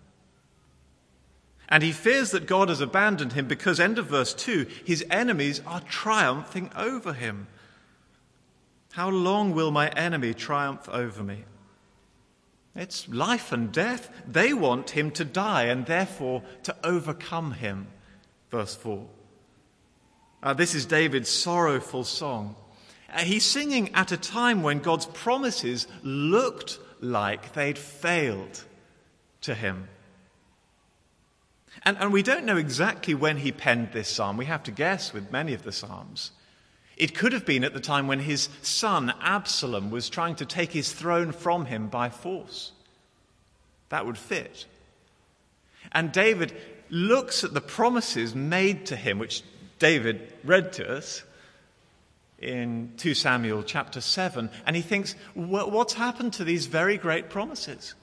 And 1.70 1.82
he 1.82 1.94
fears 1.94 2.32
that 2.32 2.46
God 2.46 2.68
has 2.68 2.82
abandoned 2.82 3.32
him 3.32 3.48
because, 3.48 3.80
end 3.80 3.98
of 3.98 4.08
verse 4.08 4.34
2, 4.34 4.68
his 4.84 5.04
enemies 5.10 5.62
are 5.66 5.80
triumphing 5.80 6.70
over 6.76 7.14
him. 7.14 7.48
How 8.92 9.10
long 9.10 9.54
will 9.54 9.72
my 9.72 9.88
enemy 9.90 10.34
triumph 10.34 10.90
over 10.90 11.24
me? 11.24 11.46
It's 12.76 13.08
life 13.08 13.54
and 13.54 13.72
death. 13.72 14.10
They 14.28 14.54
want 14.54 14.90
him 14.90 15.10
to 15.12 15.24
die 15.24 15.64
and 15.64 15.86
therefore 15.86 16.44
to 16.64 16.76
overcome 16.84 17.54
him. 17.54 17.88
Verse 18.52 18.76
4. 18.76 19.08
Uh, 20.44 20.54
this 20.54 20.76
is 20.76 20.86
David's 20.86 21.30
sorrowful 21.30 22.04
song. 22.04 22.58
Uh, 23.12 23.20
he's 23.20 23.46
singing 23.46 23.96
at 23.96 24.12
a 24.12 24.18
time 24.18 24.64
when 24.64 24.80
God's 24.80 25.06
promises 25.06 25.88
looked 26.04 26.78
like 27.12 27.54
they'd 27.54 27.78
failed 27.78 28.64
to 29.42 29.54
him. 29.56 29.88
And, 31.84 31.98
and 32.00 32.12
we 32.12 32.24
don't 32.24 32.46
know 32.46 32.58
exactly 32.58 33.14
when 33.14 33.38
he 33.38 33.52
penned 33.52 33.92
this 33.92 34.10
psalm. 34.10 34.38
We 34.38 34.46
have 34.46 34.64
to 34.64 34.72
guess 34.72 35.14
with 35.14 35.32
many 35.32 35.54
of 35.54 35.64
the 35.64 35.72
psalms. 35.72 36.32
It 36.98 37.14
could 37.14 37.34
have 37.34 37.46
been 37.46 37.64
at 37.64 37.74
the 37.74 37.82
time 37.82 38.08
when 38.08 38.20
his 38.20 38.50
son 38.62 39.14
Absalom 39.22 39.92
was 39.92 40.10
trying 40.10 40.36
to 40.36 40.46
take 40.46 40.72
his 40.72 40.94
throne 40.94 41.32
from 41.32 41.66
him 41.66 41.88
by 41.88 42.10
force. 42.10 42.72
That 43.90 44.06
would 44.06 44.18
fit. 44.18 44.66
And 45.92 46.12
David 46.12 46.56
looks 46.90 47.44
at 47.44 47.54
the 47.54 47.62
promises 47.62 48.34
made 48.34 48.86
to 48.88 48.96
him, 48.96 49.20
which 49.20 49.44
David 49.78 50.34
read 50.44 50.74
to 50.74 50.98
us, 50.98 51.24
in 52.40 52.94
2 52.98 53.14
Samuel 53.14 53.64
chapter 53.64 54.02
7, 54.02 54.50
and 54.66 54.76
he 54.76 54.82
thinks, 54.82 55.16
what's 55.34 55.94
happened 55.94 56.34
to 56.34 56.44
these 56.44 56.66
very 56.66 56.98
great 56.98 57.30
promises? 57.30 57.96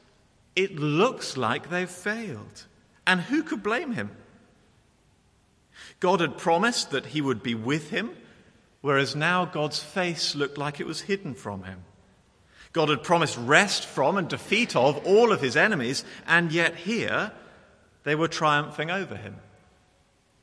It 0.56 0.76
looks 0.76 1.36
like 1.36 1.70
they've 1.70 1.88
failed. 1.88 2.66
And 3.06 3.20
who 3.20 3.42
could 3.42 3.62
blame 3.62 3.92
him? 3.92 4.10
God 6.00 6.20
had 6.20 6.38
promised 6.38 6.90
that 6.90 7.06
he 7.06 7.20
would 7.20 7.42
be 7.42 7.54
with 7.54 7.90
him, 7.90 8.10
whereas 8.80 9.14
now 9.14 9.44
God's 9.44 9.82
face 9.82 10.34
looked 10.34 10.58
like 10.58 10.80
it 10.80 10.86
was 10.86 11.02
hidden 11.02 11.34
from 11.34 11.64
him. 11.64 11.84
God 12.72 12.88
had 12.88 13.02
promised 13.02 13.36
rest 13.38 13.84
from 13.84 14.16
and 14.16 14.28
defeat 14.28 14.74
of 14.74 15.06
all 15.06 15.30
of 15.30 15.40
his 15.40 15.56
enemies, 15.56 16.04
and 16.26 16.50
yet 16.52 16.74
here 16.74 17.32
they 18.04 18.14
were 18.14 18.28
triumphing 18.28 18.90
over 18.90 19.14
him. 19.14 19.36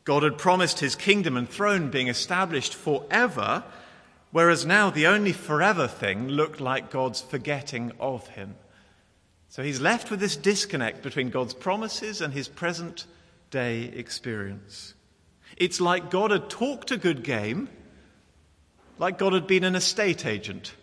God 0.10 0.24
had 0.24 0.39
promised 0.39 0.80
his 0.80 0.96
kingdom 0.96 1.38
and 1.38 1.48
throne 1.48 1.92
being 1.92 2.08
established 2.08 2.74
forever, 2.74 3.63
whereas 4.32 4.66
now 4.66 4.89
the 4.89 5.06
only 5.06 5.34
forever 5.34 5.88
thing 5.88 6.28
looked 6.28 6.60
like 6.60 6.89
God's 6.89 7.22
forgetting 7.22 7.92
of 8.00 8.28
him. 8.30 8.56
So 9.50 9.62
he's 9.62 9.80
left 9.80 10.10
with 10.10 10.20
this 10.20 10.36
disconnect 10.36 11.04
between 11.04 11.30
God's 11.30 11.54
promises 11.54 12.22
and 12.22 12.34
his 12.34 12.48
present 12.48 13.06
day 13.51 13.84
experience. 13.84 14.96
It's 15.58 15.80
like 15.80 16.10
God 16.10 16.32
had 16.32 16.50
talked 16.50 16.89
a 16.89 16.98
good 16.98 17.24
game, 17.24 17.70
like 18.98 19.20
God 19.20 19.34
had 19.34 19.46
been 19.46 19.63
an 19.63 19.75
estate 19.75 20.25
agent, 20.25 20.74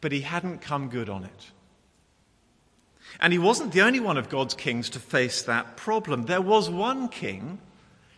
but 0.00 0.10
he 0.10 0.22
hadn't 0.22 0.60
come 0.60 0.88
good 0.88 1.08
on 1.08 1.22
it. 1.22 1.50
And 3.20 3.32
he 3.32 3.38
wasn't 3.38 3.72
the 3.72 3.82
only 3.82 4.00
one 4.00 4.16
of 4.16 4.30
God's 4.30 4.54
kings 4.54 4.90
to 4.90 4.98
face 4.98 5.42
that 5.42 5.76
problem. 5.76 6.24
There 6.24 6.40
was 6.40 6.70
one 6.70 7.08
king 7.08 7.58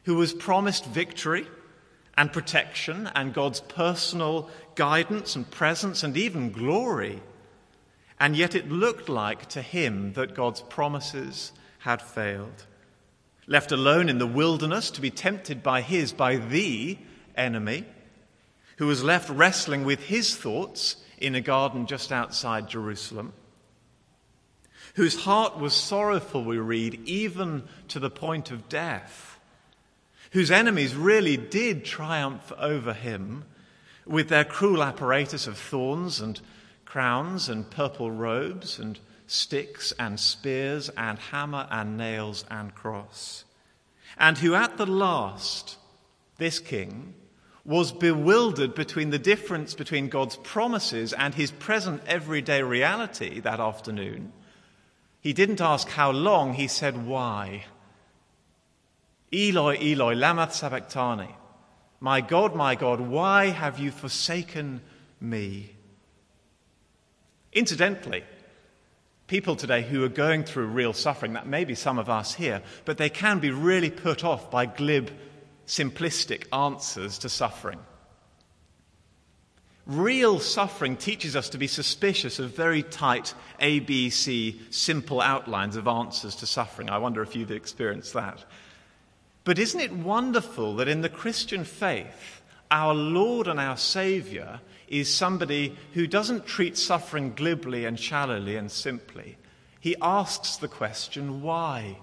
who 0.05 0.15
was 0.15 0.33
promised 0.33 0.87
victory 0.87 1.47
and 2.17 2.33
protection 2.33 3.11
and 3.15 3.35
God's 3.35 3.61
personal 3.61 4.49
guidance 4.75 5.35
and 5.35 5.51
presence 5.51 6.03
and 6.03 6.17
even 6.17 6.53
glory. 6.53 7.21
And 8.21 8.37
yet 8.37 8.55
it 8.55 8.71
looked 8.71 9.09
like 9.09 9.49
to 9.51 9.63
him 9.63 10.13
that 10.13 10.35
God's 10.35 10.61
promises 10.61 11.53
had 11.81 12.01
failed. 12.01 12.67
Left 13.49 13.73
alone 13.73 14.09
in 14.09 14.19
the 14.19 14.27
wilderness 14.27 14.93
to 14.93 15.01
be 15.01 15.11
tempted 15.11 15.65
by 15.65 15.81
his, 15.81 16.13
by 16.13 16.37
the 16.37 16.97
enemy, 17.37 17.85
who 18.77 18.87
was 18.87 19.03
left 19.03 19.29
wrestling 19.31 19.85
with 19.85 20.05
his 20.05 20.37
thoughts 20.37 20.97
in 21.19 21.35
a 21.35 21.41
garden 21.41 21.87
just 21.87 22.13
outside 22.13 22.69
Jerusalem, 22.69 23.33
whose 24.95 25.25
heart 25.25 25.59
was 25.59 25.75
sorrowful, 25.75 26.45
we 26.45 26.59
read, 26.59 27.01
even 27.07 27.63
to 27.89 27.99
the 27.99 28.11
point 28.11 28.51
of 28.51 28.69
death 28.69 29.33
whose 30.33 30.51
enemies 30.51 30.95
really 30.95 31.37
did 31.37 31.85
triumph 31.85 32.53
over 32.59 32.93
him 32.93 33.45
with 34.07 34.29
their 34.29 34.45
cruel 34.45 34.83
apparatus 34.83 35.47
of 35.47 35.57
thorns 35.57 36.21
and 36.21 36.41
crowns 36.85 37.49
and 37.49 37.71
purple 37.71 38.11
robes 38.11 38.79
and 38.79 38.99
sticks 39.27 39.93
and 39.99 40.19
spears 40.19 40.89
and 40.97 41.19
hammer 41.19 41.67
and 41.71 41.97
nails 41.97 42.45
and 42.51 42.75
cross. 42.75 43.45
And 44.19 44.39
who 44.39 44.55
at 44.55 44.79
the 44.79 44.87
last, 44.87 45.77
this 46.39 46.59
king, 46.59 47.15
was 47.65 47.93
bewildered 47.93 48.75
between 48.75 49.11
the 49.11 49.19
difference 49.19 49.75
between 49.75 50.09
God's 50.09 50.37
promises 50.37 51.13
and 51.13 51.35
his 51.35 51.51
present 51.51 52.03
everyday 52.07 52.63
reality 52.63 53.39
that 53.41 53.61
afternoon. 53.61 54.33
He 55.23 55.33
didn't 55.33 55.61
ask 55.61 55.89
how 55.89 56.11
long, 56.11 56.55
he 56.55 56.67
said 56.67 57.07
why. 57.07 57.65
Eloi, 59.33 59.79
Eloi, 59.81 60.15
lama 60.15 60.51
sabachthani. 60.51 61.31
My 62.01 62.21
God, 62.21 62.57
my 62.57 62.75
God, 62.75 63.01
why 63.01 63.47
have 63.47 63.79
you 63.79 63.93
forsaken 63.93 64.83
me? 65.21 65.77
Incidentally, 67.53 68.25
people 69.29 69.55
today 69.55 69.83
who 69.83 70.03
are 70.03 70.09
going 70.09 70.43
through 70.43 70.67
real 70.67 70.93
suffering, 70.93 71.35
that 71.35 71.47
may 71.47 71.65
be 71.65 71.77
some 71.77 72.01
of 72.01 72.11
us 72.11 72.35
here, 72.35 72.61
but 72.85 72.99
they 72.99 73.09
can 73.09 73.39
be 73.39 73.53
really 73.53 73.91
put 73.91 74.25
off 74.25 74.51
by 74.51 74.67
glib, 74.67 75.09
simplistic 75.69 76.53
answers 76.53 77.19
to 77.19 77.29
suffering. 77.29 77.79
Real 79.87 80.39
suffering 80.39 80.97
teaches 80.97 81.35
us 81.35 81.49
to 81.51 81.59
be 81.59 81.67
suspicious 81.67 82.39
of 82.39 82.55
very 82.55 82.85
tight 82.85 83.35
ABC, 83.61 84.73
simple 84.73 85.21
outlines 85.21 85.77
of 85.77 85.89
answers 85.89 86.37
to 86.37 86.47
suffering. 86.47 86.89
I 86.89 86.99
wonder 86.99 87.21
if 87.23 87.35
you've 87.35 87.51
experienced 87.51 88.13
that. 88.13 88.45
But 89.45 89.59
isn't 89.59 89.81
it 89.81 89.93
wonderful 89.93 90.77
that 90.77 90.87
in 90.87 91.01
the 91.01 91.09
Christian 91.09 91.65
faith, 91.65 92.43
our 92.71 92.95
Lord 92.95 93.49
and 93.49 93.59
our 93.59 93.77
Saviour 93.77 94.61
is 94.87 95.13
somebody 95.13 95.77
who 95.95 96.07
doesn't 96.07 96.47
treat 96.47 96.79
suffering 96.79 97.33
glibly 97.35 97.85
and 97.85 97.99
shallowly 97.99 98.57
and 98.57 98.71
simply. 98.71 99.37
He 99.81 99.97
asks 100.01 100.57
the 100.57 100.69
question, 100.69 101.43
why? 101.43 101.99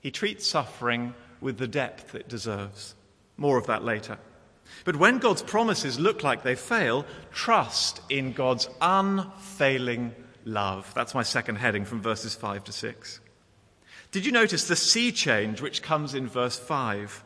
He 0.00 0.10
treats 0.10 0.46
suffering 0.46 1.14
with 1.40 1.56
the 1.56 1.68
depth 1.68 2.14
it 2.14 2.28
deserves. 2.28 2.94
More 3.36 3.56
of 3.56 3.66
that 3.68 3.84
later. 3.84 4.18
But 4.84 4.96
when 4.96 5.18
God's 5.18 5.42
promises 5.42 6.00
look 6.00 6.22
like 6.22 6.42
they 6.42 6.54
fail, 6.54 7.04
trust 7.32 8.00
in 8.08 8.32
God's 8.32 8.68
unfailing 8.80 10.14
love. 10.44 10.92
That's 10.94 11.14
my 11.14 11.22
second 11.22 11.56
heading 11.56 11.84
from 11.84 12.00
verses 12.00 12.34
5 12.34 12.64
to 12.64 12.72
6. 12.72 13.20
Did 14.10 14.26
you 14.26 14.32
notice 14.32 14.66
the 14.66 14.76
sea 14.76 15.12
change 15.12 15.60
which 15.60 15.82
comes 15.82 16.14
in 16.14 16.26
verse 16.26 16.58
5 16.58 17.24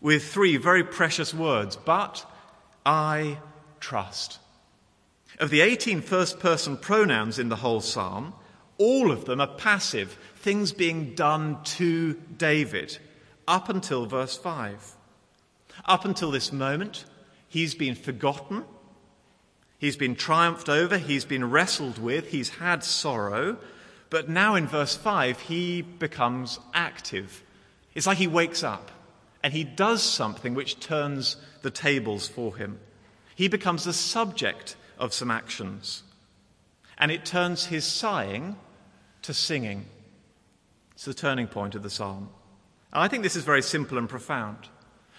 with 0.00 0.24
three 0.24 0.56
very 0.56 0.84
precious 0.84 1.34
words? 1.34 1.76
But 1.76 2.24
I 2.86 3.38
trust. 3.80 4.38
Of 5.38 5.50
the 5.50 5.60
18 5.60 6.00
first 6.00 6.40
person 6.40 6.76
pronouns 6.76 7.38
in 7.38 7.48
the 7.48 7.56
whole 7.56 7.80
psalm, 7.80 8.34
all 8.78 9.10
of 9.10 9.24
them 9.24 9.40
are 9.40 9.56
passive, 9.56 10.16
things 10.36 10.72
being 10.72 11.14
done 11.14 11.62
to 11.64 12.14
David, 12.36 12.98
up 13.46 13.68
until 13.68 14.06
verse 14.06 14.36
5. 14.36 14.96
Up 15.84 16.04
until 16.04 16.30
this 16.30 16.52
moment, 16.52 17.04
he's 17.48 17.74
been 17.74 17.94
forgotten, 17.94 18.64
he's 19.78 19.96
been 19.96 20.14
triumphed 20.14 20.68
over, 20.68 20.98
he's 20.98 21.24
been 21.24 21.50
wrestled 21.50 21.98
with, 21.98 22.28
he's 22.28 22.50
had 22.50 22.84
sorrow. 22.84 23.58
But 24.10 24.28
now 24.28 24.54
in 24.54 24.66
verse 24.66 24.96
5, 24.96 25.40
he 25.40 25.82
becomes 25.82 26.58
active. 26.72 27.42
It's 27.94 28.06
like 28.06 28.18
he 28.18 28.26
wakes 28.26 28.62
up 28.62 28.90
and 29.42 29.52
he 29.52 29.64
does 29.64 30.02
something 30.02 30.54
which 30.54 30.80
turns 30.80 31.36
the 31.62 31.70
tables 31.70 32.26
for 32.26 32.56
him. 32.56 32.80
He 33.34 33.48
becomes 33.48 33.84
the 33.84 33.92
subject 33.92 34.76
of 34.98 35.14
some 35.14 35.30
actions. 35.30 36.02
And 36.96 37.12
it 37.12 37.24
turns 37.24 37.66
his 37.66 37.84
sighing 37.84 38.56
to 39.22 39.32
singing. 39.32 39.86
It's 40.92 41.04
the 41.04 41.14
turning 41.14 41.46
point 41.46 41.76
of 41.76 41.82
the 41.82 41.90
psalm. 41.90 42.30
And 42.92 43.02
I 43.02 43.08
think 43.08 43.22
this 43.22 43.36
is 43.36 43.44
very 43.44 43.62
simple 43.62 43.98
and 43.98 44.08
profound. 44.08 44.68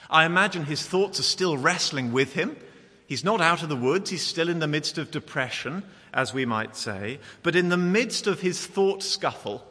I 0.09 0.25
imagine 0.25 0.65
his 0.65 0.85
thoughts 0.85 1.19
are 1.19 1.23
still 1.23 1.57
wrestling 1.57 2.11
with 2.11 2.33
him. 2.33 2.57
He's 3.05 3.23
not 3.23 3.41
out 3.41 3.63
of 3.63 3.69
the 3.69 3.75
woods, 3.75 4.09
he's 4.09 4.25
still 4.25 4.49
in 4.49 4.59
the 4.59 4.67
midst 4.67 4.97
of 4.97 5.11
depression, 5.11 5.83
as 6.13 6.33
we 6.33 6.45
might 6.45 6.75
say. 6.75 7.19
But 7.43 7.55
in 7.55 7.69
the 7.69 7.77
midst 7.77 8.27
of 8.27 8.41
his 8.41 8.65
thought 8.65 9.03
scuffle, 9.03 9.65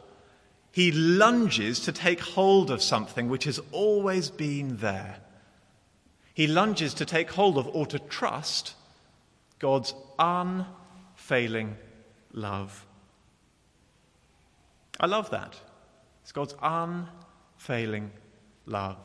he 0.71 0.91
lunges 0.91 1.79
to 1.81 1.91
take 1.91 2.19
hold 2.19 2.69
of 2.71 2.81
something 2.81 3.29
which 3.29 3.45
has 3.45 3.59
always 3.71 4.29
been 4.29 4.77
there. 4.77 5.17
He 6.33 6.47
lunges 6.47 6.93
to 6.95 7.05
take 7.05 7.31
hold 7.31 7.57
of 7.57 7.67
or 7.67 7.85
to 7.87 7.99
trust 7.99 8.75
God's 9.57 9.93
unfailing 10.17 11.75
love. 12.31 12.85
I 14.99 15.07
love 15.07 15.31
that. 15.31 15.55
It's 16.23 16.31
God's 16.31 16.55
unfailing 16.61 18.11
love. 18.65 18.97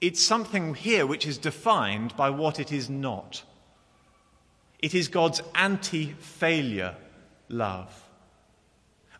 It's 0.00 0.22
something 0.22 0.74
here 0.74 1.06
which 1.06 1.26
is 1.26 1.38
defined 1.38 2.16
by 2.16 2.30
what 2.30 2.60
it 2.60 2.72
is 2.72 2.88
not. 2.88 3.42
It 4.78 4.94
is 4.94 5.08
God's 5.08 5.42
anti 5.54 6.12
failure 6.20 6.94
love. 7.48 8.04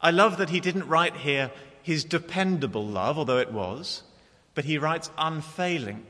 I 0.01 0.13
love 0.13 0.39
that 0.39 0.51
he 0.51 0.61
didn't 0.61 0.87
write 0.87 1.17
here 1.17 1.51
his 1.83 2.05
dependable 2.05 2.87
love, 2.87 3.19
although 3.19 3.39
it 3.39 3.53
was, 3.53 4.03
but 4.55 4.65
he 4.65 4.79
writes 4.79 5.11
unfailing. 5.19 6.07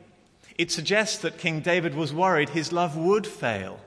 It 0.59 0.71
suggests 0.71 1.19
that 1.19 1.39
King 1.39 1.61
David 1.61 1.95
was 1.95 2.13
worried 2.13 2.51
his 2.51 2.73
love 2.73 2.97
would 2.97 3.27
fail. 3.27 3.81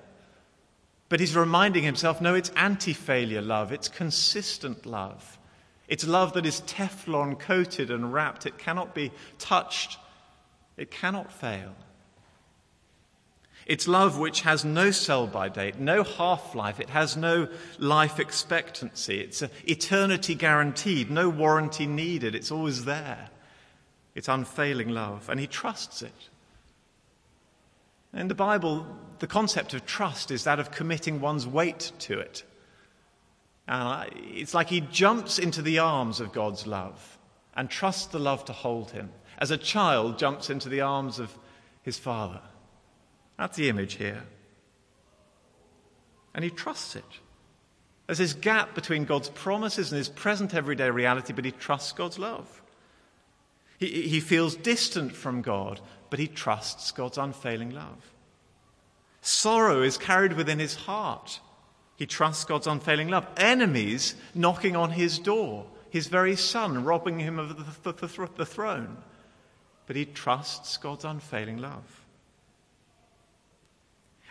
But 1.10 1.20
he's 1.20 1.36
reminding 1.36 1.84
himself 1.84 2.22
no, 2.22 2.34
it's 2.34 2.50
anti 2.56 2.94
failure 2.94 3.42
love, 3.42 3.72
it's 3.72 3.88
consistent 3.88 4.88
love. 4.88 5.38
It's 5.88 6.08
love 6.08 6.34
that 6.34 6.46
is 6.46 6.62
Teflon 6.62 7.38
coated 7.38 7.92
and 7.92 8.12
wrapped, 8.14 8.48
it 8.48 8.58
cannot 8.58 8.96
be 8.96 9.12
touched 9.38 10.00
it 10.78 10.92
cannot 10.92 11.32
fail. 11.32 11.76
It's 13.66 13.88
love 13.88 14.18
which 14.18 14.42
has 14.42 14.66
no 14.66 14.92
sell 14.92 15.28
by 15.28 15.50
date, 15.50 15.80
no 15.80 16.04
half 16.04 16.56
life, 16.56 16.80
it 16.80 16.90
has 16.90 17.16
no 17.16 17.48
life 17.78 18.20
expectancy, 18.20 19.20
it's 19.22 19.44
eternity 19.66 20.36
guaranteed, 20.36 21.12
no 21.12 21.30
warranty 21.30 21.86
needed, 21.86 22.34
it's 22.34 22.52
always 22.52 22.86
there. 22.86 23.30
It's 24.14 24.28
unfailing 24.28 24.90
love, 24.90 25.30
and 25.30 25.40
he 25.40 25.48
trusts 25.48 26.02
it. 26.02 26.30
In 28.14 28.28
the 28.28 28.36
Bible, 28.36 28.86
the 29.20 29.28
concept 29.28 29.74
of 29.74 29.86
trust 29.86 30.32
is 30.32 30.44
that 30.44 30.60
of 30.60 30.72
committing 30.72 31.22
one's 31.22 31.48
weight 31.48 31.94
to 32.00 32.20
it. 32.20 32.44
And 33.68 34.10
it's 34.14 34.54
like 34.54 34.70
he 34.70 34.82
jumps 34.82 35.40
into 35.40 35.62
the 35.62 35.80
arms 35.80 36.20
of 36.20 36.34
God's 36.34 36.68
love 36.68 37.18
and 37.56 37.70
trusts 37.70 38.08
the 38.08 38.20
love 38.20 38.44
to 38.46 38.54
hold 38.54 38.92
him 38.92 39.12
as 39.42 39.50
a 39.50 39.58
child 39.58 40.20
jumps 40.20 40.52
into 40.52 40.70
the 40.70 40.82
arms 40.82 41.18
of 41.18 41.36
his 41.82 41.98
father. 41.98 42.40
That's 43.40 43.58
the 43.58 43.70
image 43.70 43.96
here. 43.96 44.24
And 46.36 46.44
he 46.44 46.52
trusts 46.52 46.96
it. 46.96 47.04
There's 48.06 48.20
this 48.20 48.34
gap 48.34 48.76
between 48.76 49.04
God's 49.04 49.30
promises 49.30 49.92
and 49.92 49.98
his 49.98 50.10
present 50.10 50.54
everyday 50.54 50.92
reality, 50.92 51.34
but 51.34 51.44
he 51.44 51.52
trusts 51.52 51.92
God's 51.92 52.20
love. 52.20 52.62
He, 53.80 54.04
he 54.08 54.20
feels 54.20 54.56
distant 54.56 55.16
from 55.16 55.42
God, 55.42 55.82
but 56.12 56.20
he 56.20 56.28
trusts 56.28 56.92
God's 56.92 57.18
unfailing 57.18 57.72
love. 57.72 58.14
Sorrow 59.22 59.82
is 59.82 59.98
carried 59.98 60.34
within 60.34 60.60
his 60.60 60.76
heart. 60.76 61.40
He 61.96 62.06
trusts 62.06 62.46
God's 62.46 62.68
unfailing 62.68 63.08
love. 63.08 63.26
Enemies 63.38 64.14
knocking 64.36 64.76
on 64.76 64.92
his 64.92 65.18
door, 65.18 65.66
his 65.90 66.08
very 66.08 66.36
son 66.36 66.84
robbing 66.84 67.20
him 67.20 67.40
of 67.40 67.50
the, 67.84 67.92
the, 67.92 68.08
the, 68.08 68.30
the 68.38 68.46
throne 68.46 68.98
but 69.88 69.96
he 69.96 70.06
trusts 70.06 70.78
God's 70.78 71.06
unfailing 71.06 71.58
love. 71.58 72.02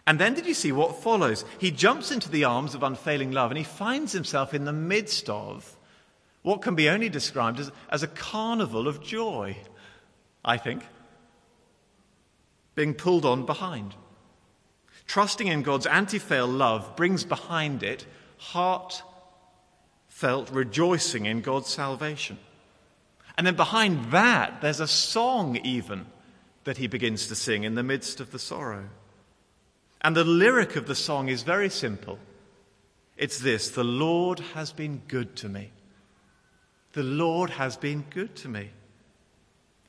And 0.06 0.18
then 0.18 0.34
did 0.34 0.46
you 0.46 0.54
see 0.54 0.72
what 0.72 1.02
follows? 1.02 1.44
He 1.58 1.70
jumps 1.70 2.10
into 2.10 2.30
the 2.30 2.44
arms 2.44 2.74
of 2.74 2.82
unfailing 2.82 3.32
love 3.32 3.50
and 3.50 3.58
he 3.58 3.64
finds 3.64 4.12
himself 4.12 4.54
in 4.54 4.64
the 4.64 4.72
midst 4.72 5.28
of 5.28 5.76
what 6.42 6.62
can 6.62 6.74
be 6.74 6.88
only 6.88 7.08
described 7.08 7.60
as, 7.60 7.70
as 7.90 8.02
a 8.02 8.08
carnival 8.08 8.88
of 8.88 9.02
joy, 9.02 9.56
I 10.44 10.56
think, 10.56 10.82
being 12.74 12.94
pulled 12.94 13.24
on 13.24 13.46
behind. 13.46 13.94
Trusting 15.06 15.46
in 15.48 15.62
God's 15.62 15.86
anti 15.86 16.18
fail 16.18 16.46
love 16.46 16.96
brings 16.96 17.24
behind 17.24 17.82
it 17.82 18.06
heartfelt 18.38 19.04
rejoicing 20.50 21.26
in 21.26 21.42
God's 21.42 21.68
salvation. 21.68 22.38
And 23.40 23.46
then 23.46 23.57
behind 23.57 24.12
that, 24.12 24.61
there's 24.61 24.81
a 24.81 24.87
song 24.87 25.57
even 25.64 26.05
that 26.64 26.76
he 26.76 26.88
begins 26.88 27.26
to 27.29 27.35
sing 27.35 27.64
in 27.64 27.74
the 27.74 27.83
midst 27.83 28.20
of 28.20 28.33
the 28.33 28.38
sorrow. 28.38 28.90
And 30.03 30.14
the 30.14 30.24
lyric 30.24 30.76
of 30.76 30.87
the 30.87 30.94
song 30.94 31.31
is 31.31 31.42
very 31.42 31.70
simple. 31.70 32.18
It's 33.16 33.38
this 33.38 33.70
The 33.70 33.83
Lord 33.83 34.40
has 34.53 34.74
been 34.74 35.00
good 35.09 35.37
to 35.37 35.48
me. 35.48 35.70
The 36.92 37.03
Lord 37.03 37.48
has 37.48 37.79
been 37.79 38.05
good 38.11 38.37
to 38.37 38.48
me. 38.50 38.72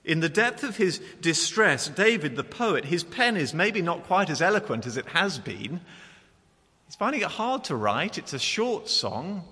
In 0.06 0.22
the 0.22 0.30
depth 0.30 0.64
of 0.64 0.78
his 0.78 1.02
distress, 1.20 1.90
David, 1.90 2.38
the 2.38 2.46
poet, 2.46 2.86
his 2.86 3.04
pen 3.04 3.36
is 3.36 3.54
maybe 3.54 3.82
not 3.82 4.06
quite 4.06 4.30
as 4.30 4.42
eloquent 4.42 4.86
as 4.86 4.96
it 4.96 5.08
has 5.08 5.40
been. 5.40 5.82
He's 6.86 6.96
finding 6.96 7.20
it 7.20 7.28
hard 7.28 7.66
to 7.66 7.76
write. 7.76 8.18
It's 8.18 8.32
a 8.32 8.40
short 8.40 8.88
song. 8.88 9.44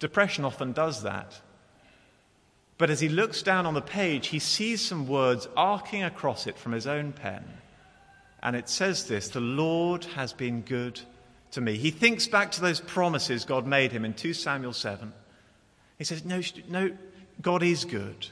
Depression 0.00 0.44
often 0.44 0.72
does 0.72 1.04
that. 1.04 1.40
But 2.78 2.90
as 2.90 3.00
he 3.00 3.08
looks 3.08 3.42
down 3.42 3.66
on 3.66 3.74
the 3.74 3.80
page, 3.80 4.28
he 4.28 4.38
sees 4.38 4.82
some 4.82 5.08
words 5.08 5.48
arcing 5.56 6.02
across 6.02 6.46
it 6.46 6.58
from 6.58 6.72
his 6.72 6.86
own 6.86 7.12
pen. 7.12 7.44
And 8.42 8.54
it 8.54 8.68
says 8.68 9.04
this 9.08 9.28
The 9.28 9.40
Lord 9.40 10.04
has 10.04 10.32
been 10.32 10.60
good 10.62 11.00
to 11.52 11.60
me. 11.60 11.78
He 11.78 11.90
thinks 11.90 12.26
back 12.26 12.52
to 12.52 12.60
those 12.60 12.80
promises 12.80 13.44
God 13.44 13.66
made 13.66 13.92
him 13.92 14.04
in 14.04 14.12
2 14.12 14.34
Samuel 14.34 14.74
7. 14.74 15.12
He 15.98 16.04
says, 16.04 16.24
No, 16.24 16.42
no, 16.68 16.96
God 17.40 17.62
is 17.62 17.84
good. 17.84 18.28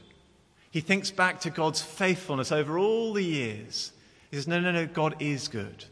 He 0.71 0.81
thinks 0.81 1.11
back 1.11 1.41
to 1.41 1.51
God's 1.51 1.81
faithfulness 1.81 2.53
over 2.53 2.79
all 2.79 3.13
the 3.13 3.25
years. 3.25 3.93
He 4.31 4.37
says, 4.37 4.47
No, 4.47 4.61
no, 4.61 4.73
no, 4.73 4.87
God 4.87 5.17
is 5.21 5.49
good. 5.49 5.85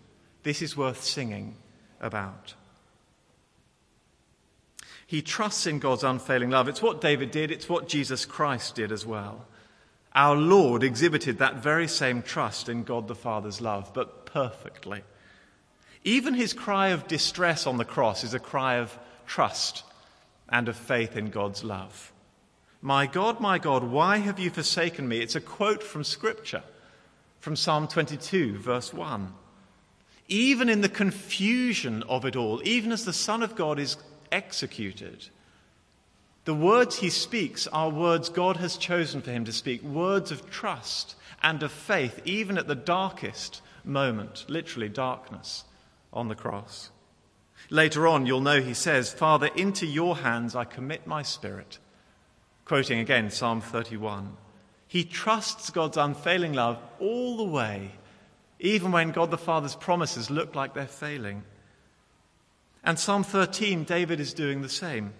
This 0.42 0.60
is 0.60 0.76
worth 0.76 1.02
singing 1.02 1.56
about. 2.00 2.54
He 5.12 5.20
trusts 5.20 5.66
in 5.66 5.78
God's 5.78 6.04
unfailing 6.04 6.48
love. 6.48 6.68
It's 6.68 6.80
what 6.80 7.02
David 7.02 7.30
did, 7.30 7.50
it's 7.50 7.68
what 7.68 7.86
Jesus 7.86 8.24
Christ 8.24 8.76
did 8.76 8.90
as 8.90 9.04
well. 9.04 9.44
Our 10.14 10.34
Lord 10.34 10.82
exhibited 10.82 11.36
that 11.36 11.62
very 11.62 11.86
same 11.86 12.22
trust 12.22 12.70
in 12.70 12.82
God 12.82 13.08
the 13.08 13.14
Father's 13.14 13.60
love, 13.60 13.92
but 13.92 14.24
perfectly. 14.24 15.02
Even 16.02 16.32
his 16.32 16.54
cry 16.54 16.88
of 16.88 17.08
distress 17.08 17.66
on 17.66 17.76
the 17.76 17.84
cross 17.84 18.24
is 18.24 18.32
a 18.32 18.38
cry 18.38 18.76
of 18.76 18.98
trust 19.26 19.84
and 20.48 20.66
of 20.66 20.78
faith 20.78 21.14
in 21.14 21.28
God's 21.28 21.62
love. 21.62 22.10
My 22.80 23.04
God, 23.06 23.38
my 23.38 23.58
God, 23.58 23.84
why 23.84 24.16
have 24.16 24.40
you 24.40 24.48
forsaken 24.48 25.06
me? 25.06 25.18
It's 25.18 25.36
a 25.36 25.42
quote 25.42 25.82
from 25.82 26.04
Scripture, 26.04 26.62
from 27.38 27.54
Psalm 27.54 27.86
22, 27.86 28.56
verse 28.56 28.94
1. 28.94 29.30
Even 30.28 30.70
in 30.70 30.80
the 30.80 30.88
confusion 30.88 32.02
of 32.04 32.24
it 32.24 32.34
all, 32.34 32.62
even 32.64 32.92
as 32.92 33.04
the 33.04 33.12
Son 33.12 33.42
of 33.42 33.54
God 33.54 33.78
is 33.78 33.98
executed, 34.32 35.28
the 36.44 36.54
words 36.54 36.96
he 36.96 37.10
speaks 37.10 37.68
are 37.68 37.88
words 37.88 38.28
God 38.28 38.56
has 38.56 38.76
chosen 38.76 39.22
for 39.22 39.30
him 39.30 39.44
to 39.44 39.52
speak, 39.52 39.82
words 39.82 40.32
of 40.32 40.50
trust 40.50 41.14
and 41.42 41.62
of 41.62 41.70
faith, 41.70 42.20
even 42.24 42.58
at 42.58 42.66
the 42.66 42.74
darkest 42.74 43.62
moment, 43.84 44.44
literally 44.48 44.88
darkness, 44.88 45.64
on 46.12 46.28
the 46.28 46.34
cross. 46.34 46.90
Later 47.70 48.08
on, 48.08 48.26
you'll 48.26 48.40
know 48.40 48.60
he 48.60 48.74
says, 48.74 49.12
Father, 49.12 49.48
into 49.54 49.86
your 49.86 50.16
hands 50.16 50.56
I 50.56 50.64
commit 50.64 51.06
my 51.06 51.22
spirit. 51.22 51.78
Quoting 52.64 52.98
again 52.98 53.30
Psalm 53.30 53.60
31. 53.60 54.36
He 54.88 55.04
trusts 55.04 55.70
God's 55.70 55.96
unfailing 55.96 56.52
love 56.52 56.78
all 56.98 57.36
the 57.36 57.44
way, 57.44 57.92
even 58.58 58.92
when 58.92 59.12
God 59.12 59.30
the 59.30 59.38
Father's 59.38 59.74
promises 59.76 60.30
look 60.30 60.54
like 60.54 60.74
they're 60.74 60.86
failing. 60.86 61.44
And 62.84 62.98
Psalm 62.98 63.22
13, 63.22 63.84
David 63.84 64.20
is 64.20 64.34
doing 64.34 64.62
the 64.62 64.68
same. 64.68 65.12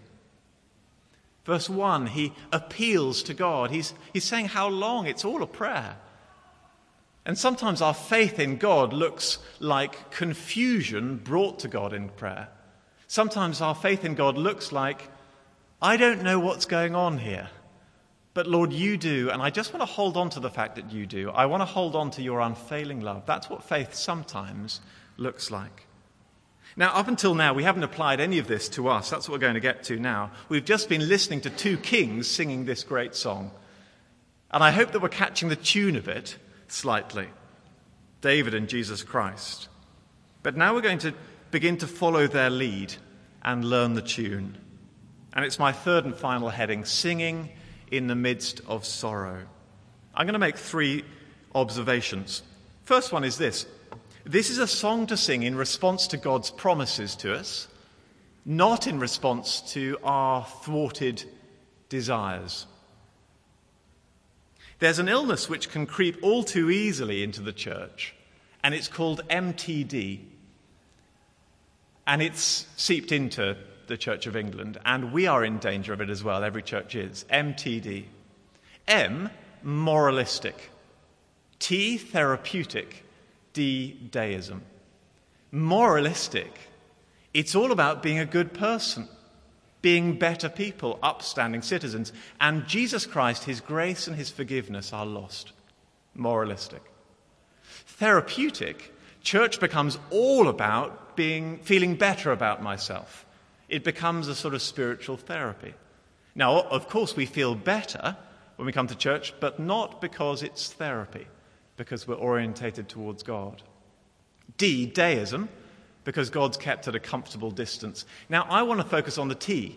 Verse 1.45 1.69
1, 1.69 2.09
he 2.09 2.33
appeals 2.53 3.23
to 3.25 3.35
God. 3.35 3.71
He's, 3.71 3.95
he's 4.13 4.25
saying, 4.25 4.47
How 4.47 4.69
long? 4.69 5.07
It's 5.07 5.25
all 5.25 5.43
a 5.43 5.47
prayer. 5.47 5.97
And 7.25 7.39
sometimes 7.39 7.81
our 7.81 7.95
faith 7.95 8.39
in 8.39 8.57
God 8.57 8.93
looks 8.93 9.39
like 9.61 10.11
confusion 10.11 11.17
brought 11.17 11.61
to 11.61 11.69
God 11.69 11.93
in 11.93 12.09
prayer. 12.09 12.49
Sometimes 13.07 13.61
our 13.61 13.75
faith 13.75 14.05
in 14.05 14.15
God 14.15 14.37
looks 14.37 14.73
like, 14.73 15.09
I 15.81 15.97
don't 15.97 16.23
know 16.23 16.41
what's 16.41 16.67
going 16.67 16.95
on 16.95 17.19
here, 17.19 17.49
but 18.35 18.47
Lord, 18.47 18.73
you 18.73 18.97
do, 18.97 19.31
and 19.31 19.43
I 19.43 19.51
just 19.51 19.73
want 19.73 19.83
to 19.83 19.93
hold 19.93 20.17
on 20.17 20.31
to 20.31 20.41
the 20.41 20.51
fact 20.51 20.77
that 20.77 20.91
you 20.91 21.07
do. 21.07 21.31
I 21.31 21.47
want 21.47 21.61
to 21.61 21.67
hold 21.67 21.95
on 21.95 22.11
to 22.13 22.23
your 22.23 22.41
unfailing 22.41 23.01
love. 23.01 23.25
That's 23.27 23.51
what 23.51 23.63
faith 23.63 23.95
sometimes 23.95 24.81
looks 25.17 25.51
like. 25.51 25.87
Now, 26.77 26.95
up 26.95 27.09
until 27.09 27.35
now, 27.35 27.53
we 27.53 27.65
haven't 27.65 27.83
applied 27.83 28.21
any 28.21 28.39
of 28.39 28.47
this 28.47 28.69
to 28.71 28.89
us. 28.89 29.11
That's 29.11 29.29
what 29.29 29.35
we're 29.35 29.41
going 29.41 29.55
to 29.55 29.61
get 29.61 29.85
to 29.85 29.99
now. 29.99 30.31
We've 30.49 30.65
just 30.65 30.89
been 30.89 31.07
listening 31.07 31.43
to 31.43 31.51
two 31.51 31.77
kings 31.77 32.27
singing 32.27 32.65
this 32.65 32.83
great 32.83 33.15
song. 33.15 33.51
And 34.51 34.63
I 34.65 34.71
hope 34.71 34.93
that 34.93 35.01
we're 35.01 35.09
catching 35.09 35.49
the 35.49 35.57
tune 35.57 35.97
of 35.97 36.09
it 36.09 36.37
slightly 36.69 37.29
David 38.23 38.55
and 38.55 38.69
Jesus 38.69 39.03
Christ. 39.03 39.69
But 40.43 40.57
now 40.57 40.75
we're 40.75 40.81
going 40.81 40.99
to 40.99 41.15
begin 41.51 41.77
to 41.79 41.87
follow 41.87 42.27
their 42.27 42.51
lead 42.51 42.95
and 43.43 43.65
learn 43.65 43.95
the 43.95 44.03
tune. 44.03 44.57
And 45.35 45.45
it's 45.45 45.59
my 45.59 45.73
third 45.73 46.05
and 46.05 46.15
final 46.15 46.49
heading 46.49 46.85
singing 46.85 47.51
in 47.91 48.07
the 48.07 48.15
midst 48.15 48.61
of 48.67 48.85
sorrow. 48.85 49.45
I'm 50.15 50.27
going 50.27 50.35
to 50.35 50.39
make 50.39 50.57
three 50.57 51.05
observations. 51.55 52.43
First 52.85 53.13
one 53.13 53.25
is 53.25 53.39
this 53.39 53.67
this 54.25 54.51
is 54.51 54.59
a 54.59 54.67
song 54.67 55.07
to 55.09 55.17
sing 55.17 55.43
in 55.43 55.57
response 55.57 56.07
to 56.09 56.17
God's 56.17 56.51
promises 56.51 57.17
to 57.17 57.35
us, 57.35 57.69
not 58.45 58.87
in 58.87 58.99
response 58.99 59.61
to 59.73 59.99
our 60.03 60.45
thwarted 60.45 61.25
desires. 61.89 62.67
There's 64.79 64.99
an 64.99 65.09
illness 65.09 65.49
which 65.49 65.71
can 65.71 65.87
creep 65.87 66.19
all 66.23 66.43
too 66.43 66.71
easily 66.71 67.23
into 67.23 67.41
the 67.41 67.53
church, 67.53 68.15
and 68.65 68.75
it's 68.75 68.89
called 68.89 69.21
MTD. 69.29 70.21
And 72.07 72.21
it's 72.21 72.67
seeped 72.77 73.13
into 73.13 73.57
the 73.87 73.97
Church 73.97 74.27
of 74.27 74.37
England, 74.37 74.79
and 74.85 75.13
we 75.13 75.27
are 75.27 75.45
in 75.45 75.59
danger 75.59 75.93
of 75.93 76.01
it 76.01 76.11
as 76.11 76.25
well. 76.25 76.43
Every 76.43 76.63
church 76.63 76.95
is. 76.95 77.25
MTD. 77.31 78.07
M, 78.89 79.31
moralistic. 79.63 80.71
T, 81.59 81.97
therapeutic. 81.99 83.05
D, 83.53 83.93
deism. 84.11 84.63
Moralistic. 85.51 86.59
It's 87.35 87.55
all 87.55 87.73
about 87.73 88.03
being 88.03 88.19
a 88.19 88.27
good 88.27 88.53
person 88.53 89.09
being 89.83 90.17
better 90.17 90.49
people, 90.49 90.99
upstanding 91.03 91.61
citizens. 91.61 92.13
And 92.41 92.67
Jesus 92.67 93.05
Christ, 93.05 93.45
his 93.45 93.61
grace 93.61 94.07
and 94.07 94.17
his 94.17 94.31
forgiveness 94.31 94.93
are 94.93 95.05
lost. 95.05 95.53
Moralistic. 96.15 96.83
Therapeutic, 97.87 98.95
church 99.23 99.61
becomes 99.61 99.99
all 100.11 100.49
about 100.49 101.17
being, 101.17 101.59
feeling 101.59 101.97
better 101.97 102.31
about 102.31 102.63
myself. 102.63 103.27
It 103.69 103.85
becomes 103.85 104.29
a 104.29 104.35
sort 104.35 104.55
of 104.55 104.63
spiritual 104.63 105.17
therapy. 105.17 105.75
Now, 106.35 106.61
of 106.61 106.89
course, 106.89 107.17
we 107.17 107.27
feel 107.27 107.55
better 107.55 108.17
when 108.57 108.67
we 108.67 108.73
come 108.73 108.87
to 108.87 108.95
church, 108.95 109.35
but 109.41 109.59
not 109.59 110.01
because 110.01 110.43
it's 110.43 110.73
therapy, 110.73 111.27
because 111.83 112.07
we're 112.07 112.15
orientated 112.15 112.89
towards 112.89 113.25
God. 113.25 113.61
D, 114.57 114.87
deism 114.87 115.49
because 116.05 116.31
God's 116.31 116.57
kept 116.57 116.87
at 116.87 116.95
a 116.95 117.01
comfortable 117.01 117.51
distance. 117.51 118.05
Now, 118.29 118.47
I 118.49 118.63
want 118.63 118.81
to 118.81 118.87
focus 118.87 119.19
on 119.19 119.27
the 119.27 119.35
T 119.35 119.77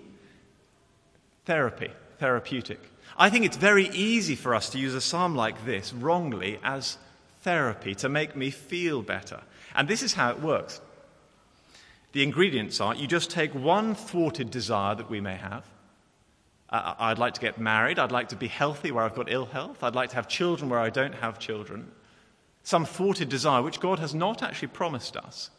therapy, 1.45 1.89
therapeutic. 2.19 2.79
I 3.17 3.31
think 3.31 3.43
it's 3.43 3.57
very 3.57 3.89
easy 3.89 4.35
for 4.35 4.53
us 4.53 4.69
to 4.71 4.77
use 4.77 4.93
a 4.93 5.01
psalm 5.01 5.35
like 5.35 5.65
this 5.65 5.93
wrongly 5.93 6.59
as 6.63 6.99
therapy 7.41 7.95
to 7.95 8.09
make 8.09 8.35
me 8.35 8.51
feel 8.51 9.01
better. 9.01 9.41
And 9.75 9.87
this 9.87 10.03
is 10.03 10.13
how 10.13 10.29
it 10.29 10.39
works. 10.39 10.81
The 12.11 12.21
ingredients 12.21 12.79
are 12.81 12.93
you 12.93 13.07
just 13.07 13.31
take 13.31 13.55
one 13.55 13.95
thwarted 13.95 14.51
desire 14.51 14.93
that 14.93 15.09
we 15.09 15.21
may 15.21 15.37
have. 15.37 15.65
Uh, 16.69 16.95
I'd 16.97 17.19
like 17.19 17.35
to 17.35 17.41
get 17.41 17.57
married. 17.57 17.99
I'd 17.99 18.11
like 18.11 18.29
to 18.29 18.35
be 18.35 18.47
healthy 18.47 18.91
where 18.91 19.03
I've 19.03 19.15
got 19.15 19.31
ill 19.31 19.45
health. 19.45 19.83
I'd 19.83 19.95
like 19.95 20.09
to 20.09 20.15
have 20.15 20.27
children 20.27 20.69
where 20.69 20.79
I 20.79 20.89
don't 20.89 21.15
have 21.15 21.39
children. 21.39 21.91
Some 22.63 22.85
thwarted 22.85 23.29
desire 23.29 23.61
which 23.61 23.79
God 23.79 23.99
has 23.99 24.15
not 24.15 24.41
actually 24.41 24.69
promised 24.69 25.15
us. 25.15 25.51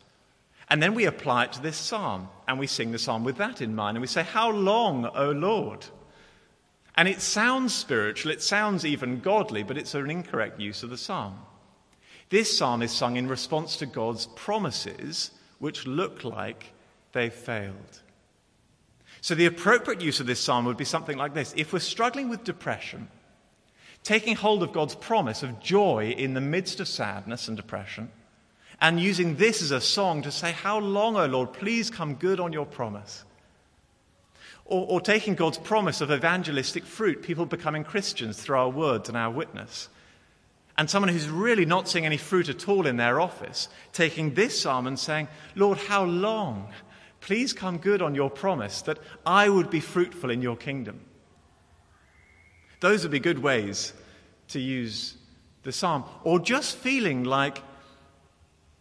And 0.69 0.83
then 0.83 0.95
we 0.95 1.05
apply 1.05 1.45
it 1.45 1.53
to 1.53 1.63
this 1.63 1.77
psalm, 1.77 2.29
and 2.49 2.59
we 2.59 2.67
sing 2.67 2.91
the 2.91 2.99
psalm 2.99 3.23
with 3.23 3.37
that 3.37 3.61
in 3.61 3.75
mind, 3.75 3.97
and 3.97 4.03
we 4.03 4.09
say, 4.09 4.25
How 4.25 4.51
long, 4.51 5.07
O 5.07 5.31
Lord? 5.31 5.87
And 6.97 7.07
it 7.07 7.21
sounds 7.21 7.75
spiritual, 7.75 8.33
it 8.33 8.43
sounds 8.43 8.85
even 8.85 9.21
godly, 9.21 9.63
but 9.63 9.77
it's 9.77 9.95
an 9.95 10.11
incorrect 10.11 10.59
use 10.59 10.83
of 10.83 10.91
the 10.91 10.99
psalm. 10.99 11.39
This 12.31 12.59
psalm 12.59 12.83
is 12.83 12.91
sung 12.91 13.17
in 13.17 13.29
response 13.29 13.77
to 13.77 13.87
God's 13.87 14.27
promises, 14.35 15.31
which 15.61 15.87
look 15.87 16.25
like 16.25 16.73
they've 17.13 17.33
failed. 17.33 18.03
So 19.27 19.35
the 19.35 19.47
appropriate 19.47 20.03
use 20.03 20.21
of 20.21 20.27
this 20.29 20.39
psalm 20.39 20.67
would 20.67 20.77
be 20.77 20.85
something 20.85 21.17
like 21.17 21.35
this 21.35 21.53
If 21.57 21.73
we're 21.73 21.81
struggling 21.81 22.29
with 22.29 22.45
depression, 22.45 23.09
taking 24.05 24.37
hold 24.37 24.63
of 24.63 24.73
God's 24.73 24.95
promise 24.95 25.43
of 25.43 25.59
joy 25.59 26.15
in 26.17 26.35
the 26.35 26.41
midst 26.41 26.79
of 26.79 26.87
sadness 26.87 27.49
and 27.49 27.57
depression, 27.57 28.09
and 28.81 29.01
using 29.01 29.35
this 29.35 29.63
as 29.63 29.73
a 29.73 29.81
song 29.81 30.23
to 30.23 30.31
say, 30.31 30.53
How 30.53 30.79
long, 30.79 31.17
O 31.17 31.27
Lord? 31.27 31.53
Please 31.55 31.91
come 31.91 32.15
good 32.15 32.39
on 32.39 32.53
your 32.53 32.67
promise. 32.67 33.25
Or, 34.65 34.87
or, 34.89 35.01
taking 35.01 35.35
God's 35.35 35.59
promise 35.59 36.01
of 36.01 36.13
evangelistic 36.13 36.85
fruit, 36.85 37.25
people 37.25 37.47
becoming 37.47 37.83
Christians 37.83 38.41
through 38.41 38.59
our 38.59 38.71
words 38.71 39.09
and 39.09 39.19
our 39.19 39.33
witness. 39.33 39.89
And 40.79 40.89
someone 40.89 41.09
who's 41.09 41.29
really 41.29 41.65
not 41.65 41.89
seeing 41.89 42.07
any 42.07 42.17
fruit 42.17 42.49
at 42.49 42.69
all 42.69 42.87
in 42.87 42.97
their 42.97 43.21
office, 43.21 43.69
taking 43.93 44.35
this 44.35 44.61
psalm 44.61 44.87
and 44.87 44.97
saying, 44.97 45.27
Lord, 45.57 45.79
how 45.79 46.05
long? 46.05 46.69
Please 47.27 47.53
come 47.53 47.79
good 47.79 48.03
on 48.03 48.15
your 48.15 48.31
promise 48.31 48.83
that 48.83 49.01
I 49.27 49.49
would 49.49 49.69
be 49.69 49.81
fruitful 49.81 50.31
in 50.31 50.43
your 50.43 50.55
kingdom. 50.55 51.01
Those 52.79 53.03
would 53.03 53.11
be 53.11 53.19
good 53.19 53.41
ways 53.41 53.93
to 54.51 54.61
use 54.61 55.17
the 55.65 55.73
psalm. 55.73 56.05
Or 56.23 56.39
just 56.39 56.77
feeling 56.77 57.25
like 57.25 57.61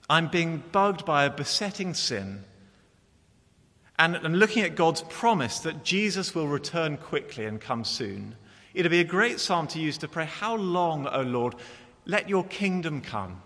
I'm 0.07 0.27
being 0.27 0.61
bugged 0.71 1.05
by 1.05 1.25
a 1.25 1.31
besetting 1.31 1.95
sin. 1.95 2.43
And, 3.97 4.15
and 4.15 4.37
looking 4.37 4.61
at 4.61 4.75
God's 4.75 5.01
promise 5.01 5.57
that 5.61 5.83
Jesus 5.83 6.35
will 6.35 6.47
return 6.47 6.97
quickly 6.97 7.45
and 7.45 7.59
come 7.59 7.83
soon, 7.83 8.35
it'd 8.75 8.91
be 8.91 8.99
a 8.99 9.05
great 9.05 9.39
psalm 9.39 9.65
to 9.69 9.79
use 9.79 9.97
to 9.97 10.07
pray, 10.07 10.25
How 10.25 10.55
long, 10.55 11.07
O 11.07 11.23
Lord? 11.23 11.55
Let 12.05 12.29
your 12.29 12.43
kingdom 12.43 13.01
come. 13.01 13.41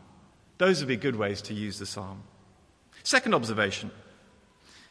Those 0.58 0.82
would 0.82 0.90
be 0.90 0.98
good 0.98 1.16
ways 1.16 1.42
to 1.44 1.54
use 1.54 1.80
the 1.80 1.86
psalm. 1.86 2.24
Second 3.04 3.34
observation 3.34 3.92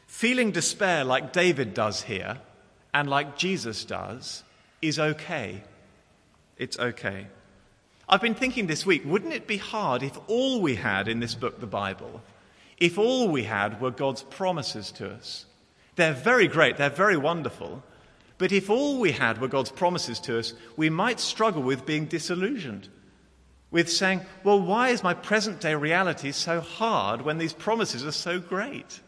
feeling 0.08 0.50
despair 0.50 1.04
like 1.04 1.32
David 1.32 1.74
does 1.74 2.02
here 2.02 2.38
and 2.92 3.08
like 3.08 3.36
Jesus 3.36 3.84
does 3.84 4.42
is 4.82 4.98
okay. 4.98 5.62
It's 6.56 6.78
okay. 6.78 7.28
I've 8.08 8.22
been 8.22 8.34
thinking 8.34 8.66
this 8.66 8.86
week, 8.86 9.02
wouldn't 9.04 9.34
it 9.34 9.46
be 9.46 9.58
hard 9.58 10.02
if 10.02 10.18
all 10.26 10.60
we 10.60 10.74
had 10.74 11.06
in 11.06 11.20
this 11.20 11.34
book, 11.34 11.60
the 11.60 11.66
Bible, 11.66 12.22
if 12.78 12.96
all 12.98 13.28
we 13.28 13.44
had 13.44 13.80
were 13.80 13.90
God's 13.90 14.22
promises 14.22 14.90
to 14.92 15.10
us. 15.10 15.44
They're 15.96 16.14
very 16.14 16.48
great, 16.48 16.78
they're 16.78 16.90
very 16.90 17.16
wonderful, 17.16 17.82
but 18.38 18.50
if 18.50 18.70
all 18.70 18.98
we 18.98 19.12
had 19.12 19.40
were 19.40 19.48
God's 19.48 19.70
promises 19.70 20.20
to 20.20 20.38
us, 20.38 20.54
we 20.76 20.88
might 20.88 21.20
struggle 21.20 21.62
with 21.62 21.84
being 21.84 22.06
disillusioned, 22.06 22.88
with 23.70 23.90
saying, 23.90 24.22
well, 24.42 24.60
why 24.60 24.88
is 24.88 25.02
my 25.02 25.12
present 25.12 25.60
day 25.60 25.74
reality 25.74 26.32
so 26.32 26.60
hard 26.60 27.22
when 27.22 27.38
these 27.38 27.52
promises 27.52 28.06
are 28.06 28.12
so 28.12 28.40
great? 28.40 29.00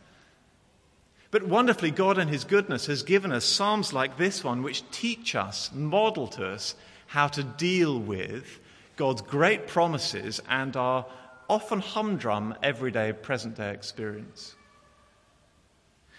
But 1.31 1.45
wonderfully, 1.45 1.91
God 1.91 2.19
in 2.19 2.29
His 2.29 2.45
goodness 2.45 2.87
has 2.87 3.03
given 3.03 3.31
us 3.31 3.45
Psalms 3.45 3.93
like 3.93 4.17
this 4.17 4.43
one, 4.43 4.63
which 4.63 4.89
teach 4.91 5.35
us, 5.35 5.71
model 5.73 6.27
to 6.29 6.47
us 6.47 6.75
how 7.07 7.29
to 7.29 7.43
deal 7.43 7.99
with 7.99 8.61
God's 8.97 9.23
great 9.23 9.67
promises 9.67 10.41
and 10.49 10.77
our 10.77 11.07
often 11.49 11.81
humdrum, 11.81 12.55
everyday, 12.63 13.13
present 13.13 13.57
day 13.57 13.73
experience. 13.73 14.55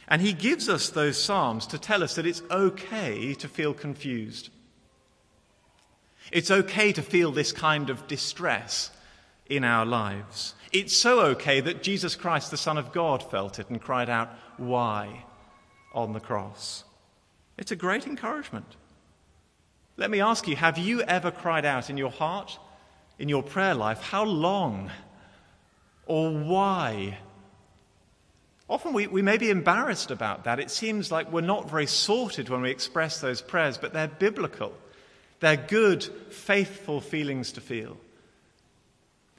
And 0.08 0.22
he 0.22 0.34
gives 0.34 0.68
us 0.68 0.90
those 0.90 1.22
Psalms 1.22 1.68
to 1.68 1.78
tell 1.78 2.04
us 2.04 2.16
that 2.16 2.26
it's 2.26 2.42
okay 2.52 3.34
to 3.36 3.48
feel 3.48 3.74
confused. 3.74 4.50
It's 6.32 6.52
okay 6.52 6.92
to 6.94 7.02
feel 7.02 7.32
this 7.32 7.52
kind 7.52 7.90
of 7.90 8.08
distress 8.08 8.92
in 9.48 9.64
our 9.64 9.86
lives. 9.86 10.54
It's 10.72 10.96
so 10.96 11.22
okay 11.22 11.60
that 11.60 11.84
Jesus 11.84 12.16
Christ, 12.16 12.52
the 12.52 12.58
Son 12.58 12.78
of 12.78 12.94
God, 12.94 13.22
felt 13.30 13.60
it 13.60 13.70
and 13.70 13.82
cried 13.82 14.10
out, 14.10 14.30
Why? 14.62 15.26
on 15.94 16.14
the 16.14 16.20
cross. 16.20 16.84
It's 17.58 17.72
a 17.72 17.76
great 17.76 18.08
encouragement. 18.08 18.78
Let 19.98 20.10
me 20.10 20.22
ask 20.22 20.48
you 20.48 20.56
have 20.56 20.78
you 20.78 21.02
ever 21.02 21.32
cried 21.32 21.66
out 21.66 21.90
in 21.90 21.98
your 21.98 22.12
heart, 22.12 22.58
in 23.20 23.30
your 23.30 23.44
prayer 23.44 23.74
life, 23.76 24.02
How 24.02 24.24
long? 24.24 24.90
or 26.08 26.32
why? 26.32 27.18
Often 28.70 28.94
we, 28.94 29.08
we 29.08 29.22
may 29.22 29.38
be 29.38 29.50
embarrassed 29.50 30.12
about 30.12 30.46
that. 30.46 30.60
It 30.60 30.72
seems 30.72 31.12
like 31.12 31.32
we're 31.32 31.42
not 31.42 31.70
very 31.70 31.86
sorted 31.86 32.50
when 32.50 32.62
we 32.62 32.72
express 32.72 33.22
those 33.22 33.42
prayers, 33.42 33.78
but 33.78 33.94
they're 33.94 34.08
biblical. 34.08 34.74
They're 35.40 35.58
good, 35.58 36.04
faithful 36.04 37.02
feelings 37.02 37.52
to 37.54 37.62
feel. 37.62 37.98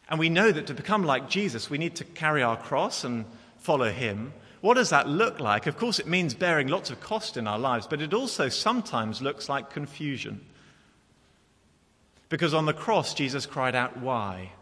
And 0.08 0.18
we 0.18 0.28
know 0.28 0.50
that 0.52 0.66
to 0.66 0.74
become 0.74 1.04
like 1.04 1.28
Jesus, 1.28 1.68
we 1.68 1.78
need 1.78 1.96
to 1.96 2.04
carry 2.04 2.42
our 2.42 2.56
cross 2.56 3.04
and 3.04 3.24
follow 3.58 3.90
him. 3.90 4.32
What 4.62 4.74
does 4.74 4.90
that 4.90 5.08
look 5.08 5.40
like? 5.40 5.66
Of 5.66 5.76
course, 5.76 5.98
it 5.98 6.06
means 6.06 6.34
bearing 6.34 6.68
lots 6.68 6.90
of 6.90 7.00
cost 7.00 7.36
in 7.36 7.48
our 7.48 7.58
lives, 7.58 7.86
but 7.86 8.00
it 8.00 8.14
also 8.14 8.48
sometimes 8.48 9.20
looks 9.20 9.48
like 9.48 9.70
confusion. 9.70 10.40
Because 12.28 12.54
on 12.54 12.64
the 12.64 12.72
cross, 12.72 13.12
Jesus 13.12 13.44
cried 13.44 13.74
out, 13.74 13.98
Why? 13.98 14.52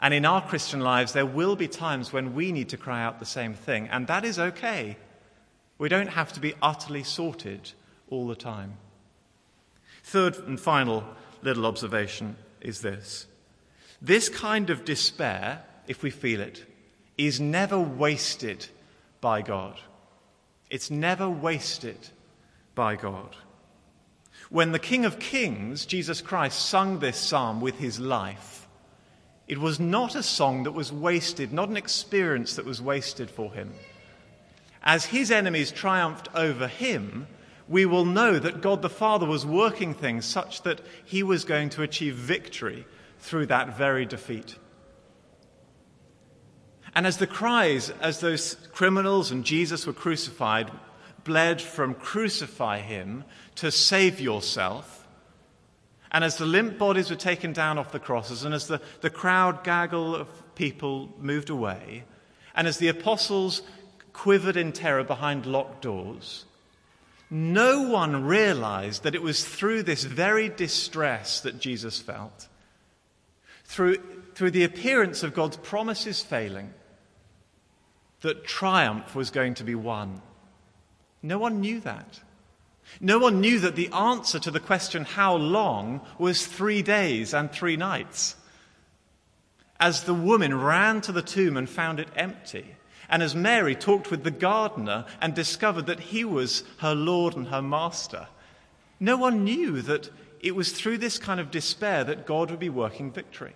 And 0.00 0.12
in 0.12 0.26
our 0.26 0.42
Christian 0.42 0.80
lives, 0.80 1.12
there 1.12 1.24
will 1.24 1.54
be 1.54 1.68
times 1.68 2.12
when 2.12 2.34
we 2.34 2.50
need 2.50 2.70
to 2.70 2.76
cry 2.76 3.04
out 3.04 3.20
the 3.20 3.24
same 3.24 3.54
thing, 3.54 3.88
and 3.88 4.06
that 4.08 4.24
is 4.24 4.38
okay. 4.38 4.96
We 5.78 5.88
don't 5.88 6.08
have 6.08 6.32
to 6.32 6.40
be 6.40 6.54
utterly 6.60 7.04
sorted 7.04 7.72
all 8.08 8.26
the 8.26 8.34
time. 8.34 8.78
Third 10.02 10.38
and 10.38 10.58
final 10.58 11.04
little 11.42 11.66
observation 11.66 12.36
is 12.60 12.80
this 12.80 13.26
this 14.02 14.28
kind 14.28 14.70
of 14.70 14.84
despair, 14.84 15.62
if 15.86 16.02
we 16.02 16.10
feel 16.10 16.40
it, 16.40 16.64
is 17.16 17.38
never 17.38 17.78
wasted 17.78 18.66
by 19.20 19.42
God. 19.42 19.78
It's 20.70 20.90
never 20.90 21.28
wasted 21.28 21.98
by 22.74 22.96
God. 22.96 23.36
When 24.48 24.72
the 24.72 24.78
King 24.78 25.04
of 25.04 25.18
Kings, 25.18 25.86
Jesus 25.86 26.20
Christ, 26.20 26.58
sung 26.58 26.98
this 26.98 27.16
psalm 27.16 27.60
with 27.60 27.78
his 27.78 28.00
life, 28.00 28.68
it 29.46 29.58
was 29.58 29.80
not 29.80 30.14
a 30.14 30.22
song 30.22 30.62
that 30.62 30.72
was 30.72 30.92
wasted, 30.92 31.52
not 31.52 31.68
an 31.68 31.76
experience 31.76 32.54
that 32.54 32.64
was 32.64 32.80
wasted 32.80 33.30
for 33.30 33.52
him. 33.52 33.72
As 34.82 35.06
his 35.06 35.30
enemies 35.30 35.72
triumphed 35.72 36.28
over 36.34 36.68
him, 36.68 37.26
we 37.68 37.84
will 37.84 38.04
know 38.04 38.38
that 38.38 38.60
God 38.60 38.82
the 38.82 38.88
Father 38.88 39.26
was 39.26 39.44
working 39.44 39.94
things 39.94 40.24
such 40.24 40.62
that 40.62 40.80
he 41.04 41.22
was 41.22 41.44
going 41.44 41.68
to 41.70 41.82
achieve 41.82 42.14
victory 42.14 42.86
through 43.18 43.46
that 43.46 43.76
very 43.76 44.06
defeat. 44.06 44.56
And 46.94 47.06
as 47.06 47.18
the 47.18 47.26
cries, 47.26 47.90
as 48.00 48.20
those 48.20 48.56
criminals 48.72 49.30
and 49.30 49.44
Jesus 49.44 49.86
were 49.86 49.92
crucified, 49.92 50.70
bled 51.24 51.60
from 51.60 51.94
crucify 51.94 52.80
him 52.80 53.24
to 53.56 53.70
save 53.70 54.20
yourself, 54.20 55.06
and 56.12 56.24
as 56.24 56.36
the 56.36 56.46
limp 56.46 56.78
bodies 56.78 57.10
were 57.10 57.16
taken 57.16 57.52
down 57.52 57.78
off 57.78 57.92
the 57.92 58.00
crosses, 58.00 58.44
and 58.44 58.54
as 58.54 58.66
the, 58.66 58.80
the 59.00 59.10
crowd 59.10 59.62
gaggle 59.62 60.16
of 60.16 60.54
people 60.54 61.08
moved 61.18 61.50
away, 61.50 62.04
and 62.54 62.66
as 62.66 62.78
the 62.78 62.88
apostles 62.88 63.62
quivered 64.12 64.56
in 64.56 64.72
terror 64.72 65.04
behind 65.04 65.46
locked 65.46 65.82
doors, 65.82 66.44
no 67.30 67.82
one 67.82 68.24
realized 68.24 69.04
that 69.04 69.14
it 69.14 69.22
was 69.22 69.44
through 69.44 69.84
this 69.84 70.02
very 70.02 70.48
distress 70.48 71.40
that 71.42 71.60
Jesus 71.60 72.00
felt, 72.00 72.48
through, 73.64 73.98
through 74.34 74.50
the 74.50 74.64
appearance 74.64 75.22
of 75.22 75.32
God's 75.32 75.58
promises 75.58 76.20
failing, 76.20 76.74
that 78.20 78.44
triumph 78.44 79.14
was 79.14 79.30
going 79.30 79.54
to 79.54 79.64
be 79.64 79.74
won. 79.74 80.20
No 81.22 81.38
one 81.38 81.60
knew 81.60 81.80
that. 81.80 82.20
No 83.00 83.18
one 83.18 83.40
knew 83.40 83.60
that 83.60 83.76
the 83.76 83.92
answer 83.92 84.38
to 84.40 84.50
the 84.50 84.60
question, 84.60 85.04
how 85.04 85.36
long, 85.36 86.00
was 86.18 86.46
three 86.46 86.82
days 86.82 87.32
and 87.32 87.50
three 87.50 87.76
nights. 87.76 88.36
As 89.78 90.04
the 90.04 90.14
woman 90.14 90.58
ran 90.58 91.00
to 91.02 91.12
the 91.12 91.22
tomb 91.22 91.56
and 91.56 91.68
found 91.68 92.00
it 92.00 92.08
empty, 92.16 92.74
and 93.08 93.22
as 93.22 93.34
Mary 93.34 93.74
talked 93.74 94.10
with 94.10 94.24
the 94.24 94.30
gardener 94.30 95.04
and 95.20 95.34
discovered 95.34 95.86
that 95.86 96.00
he 96.00 96.24
was 96.24 96.64
her 96.78 96.94
Lord 96.94 97.36
and 97.36 97.48
her 97.48 97.62
Master, 97.62 98.28
no 98.98 99.16
one 99.16 99.44
knew 99.44 99.82
that 99.82 100.10
it 100.40 100.54
was 100.54 100.72
through 100.72 100.98
this 100.98 101.18
kind 101.18 101.40
of 101.40 101.50
despair 101.50 102.04
that 102.04 102.26
God 102.26 102.50
would 102.50 102.60
be 102.60 102.68
working 102.68 103.10
victory. 103.10 103.54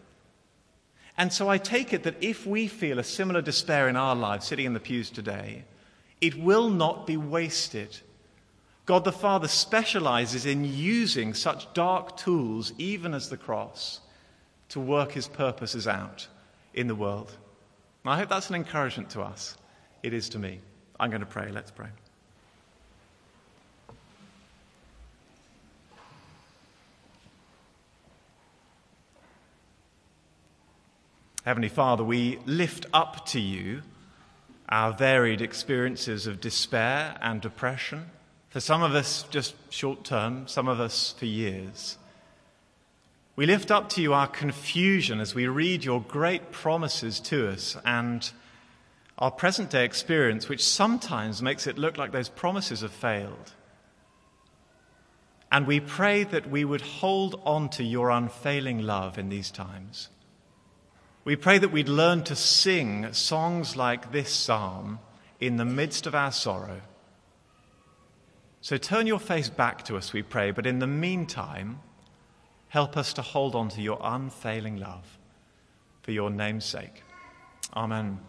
And 1.16 1.32
so 1.32 1.48
I 1.48 1.58
take 1.58 1.92
it 1.92 2.02
that 2.02 2.22
if 2.22 2.46
we 2.46 2.66
feel 2.66 2.98
a 2.98 3.04
similar 3.04 3.40
despair 3.40 3.88
in 3.88 3.96
our 3.96 4.16
lives, 4.16 4.46
sitting 4.46 4.66
in 4.66 4.74
the 4.74 4.80
pews 4.80 5.10
today, 5.10 5.64
it 6.20 6.36
will 6.36 6.68
not 6.70 7.06
be 7.06 7.16
wasted 7.16 7.98
God 8.86 9.04
the 9.04 9.12
Father 9.12 9.48
specializes 9.48 10.44
in 10.44 10.64
using 10.64 11.32
such 11.32 11.72
dark 11.72 12.16
tools, 12.16 12.72
even 12.76 13.14
as 13.14 13.30
the 13.30 13.36
cross, 13.36 14.00
to 14.68 14.80
work 14.80 15.12
his 15.12 15.26
purposes 15.26 15.88
out 15.88 16.26
in 16.74 16.86
the 16.86 16.94
world. 16.94 17.34
And 18.04 18.12
I 18.12 18.18
hope 18.18 18.28
that's 18.28 18.50
an 18.50 18.56
encouragement 18.56 19.10
to 19.10 19.22
us. 19.22 19.56
It 20.02 20.12
is 20.12 20.28
to 20.30 20.38
me. 20.38 20.60
I'm 21.00 21.10
going 21.10 21.20
to 21.20 21.26
pray. 21.26 21.50
Let's 21.50 21.70
pray. 21.70 21.88
Heavenly 31.44 31.68
Father, 31.68 32.02
we 32.02 32.38
lift 32.46 32.86
up 32.94 33.26
to 33.26 33.40
you 33.40 33.82
our 34.70 34.94
varied 34.94 35.42
experiences 35.42 36.26
of 36.26 36.40
despair 36.40 37.18
and 37.20 37.42
depression 37.42 38.06
for 38.48 38.60
some 38.60 38.82
of 38.82 38.94
us, 38.94 39.26
just 39.30 39.54
short 39.70 40.04
term, 40.04 40.48
some 40.48 40.68
of 40.68 40.80
us 40.80 41.14
for 41.18 41.26
years. 41.26 41.98
We 43.36 43.44
lift 43.44 43.70
up 43.70 43.90
to 43.90 44.00
you 44.00 44.14
our 44.14 44.26
confusion 44.26 45.20
as 45.20 45.34
we 45.34 45.46
read 45.46 45.84
your 45.84 46.00
great 46.00 46.50
promises 46.50 47.20
to 47.20 47.50
us 47.50 47.76
and 47.84 48.30
our 49.18 49.30
present 49.30 49.68
day 49.68 49.84
experience, 49.84 50.48
which 50.48 50.64
sometimes 50.64 51.42
makes 51.42 51.66
it 51.66 51.76
look 51.76 51.98
like 51.98 52.12
those 52.12 52.30
promises 52.30 52.80
have 52.80 52.90
failed. 52.90 53.52
And 55.52 55.66
we 55.66 55.78
pray 55.78 56.24
that 56.24 56.48
we 56.48 56.64
would 56.64 56.80
hold 56.80 57.38
on 57.44 57.68
to 57.70 57.84
your 57.84 58.08
unfailing 58.08 58.80
love 58.80 59.18
in 59.18 59.28
these 59.28 59.50
times. 59.50 60.08
We 61.24 61.36
pray 61.36 61.58
that 61.58 61.72
we'd 61.72 61.88
learn 61.88 62.22
to 62.24 62.36
sing 62.36 63.12
songs 63.12 63.76
like 63.76 64.12
this 64.12 64.30
psalm 64.30 64.98
in 65.40 65.56
the 65.56 65.64
midst 65.64 66.06
of 66.06 66.14
our 66.14 66.32
sorrow 66.32 66.82
so 68.64 68.78
turn 68.78 69.06
your 69.06 69.18
face 69.18 69.50
back 69.50 69.84
to 69.84 69.96
us, 69.98 70.14
we 70.14 70.22
pray, 70.22 70.50
but 70.50 70.66
in 70.66 70.78
the 70.78 70.86
meantime, 70.86 71.80
help 72.68 72.96
us 72.96 73.12
to 73.12 73.20
hold 73.20 73.54
on 73.54 73.68
to 73.68 73.82
your 73.82 73.98
unfailing 74.02 74.78
love 74.78 75.18
for 76.00 76.12
your 76.12 76.30
name's 76.30 76.64
sake. 76.64 77.02
Amen. 77.76 78.20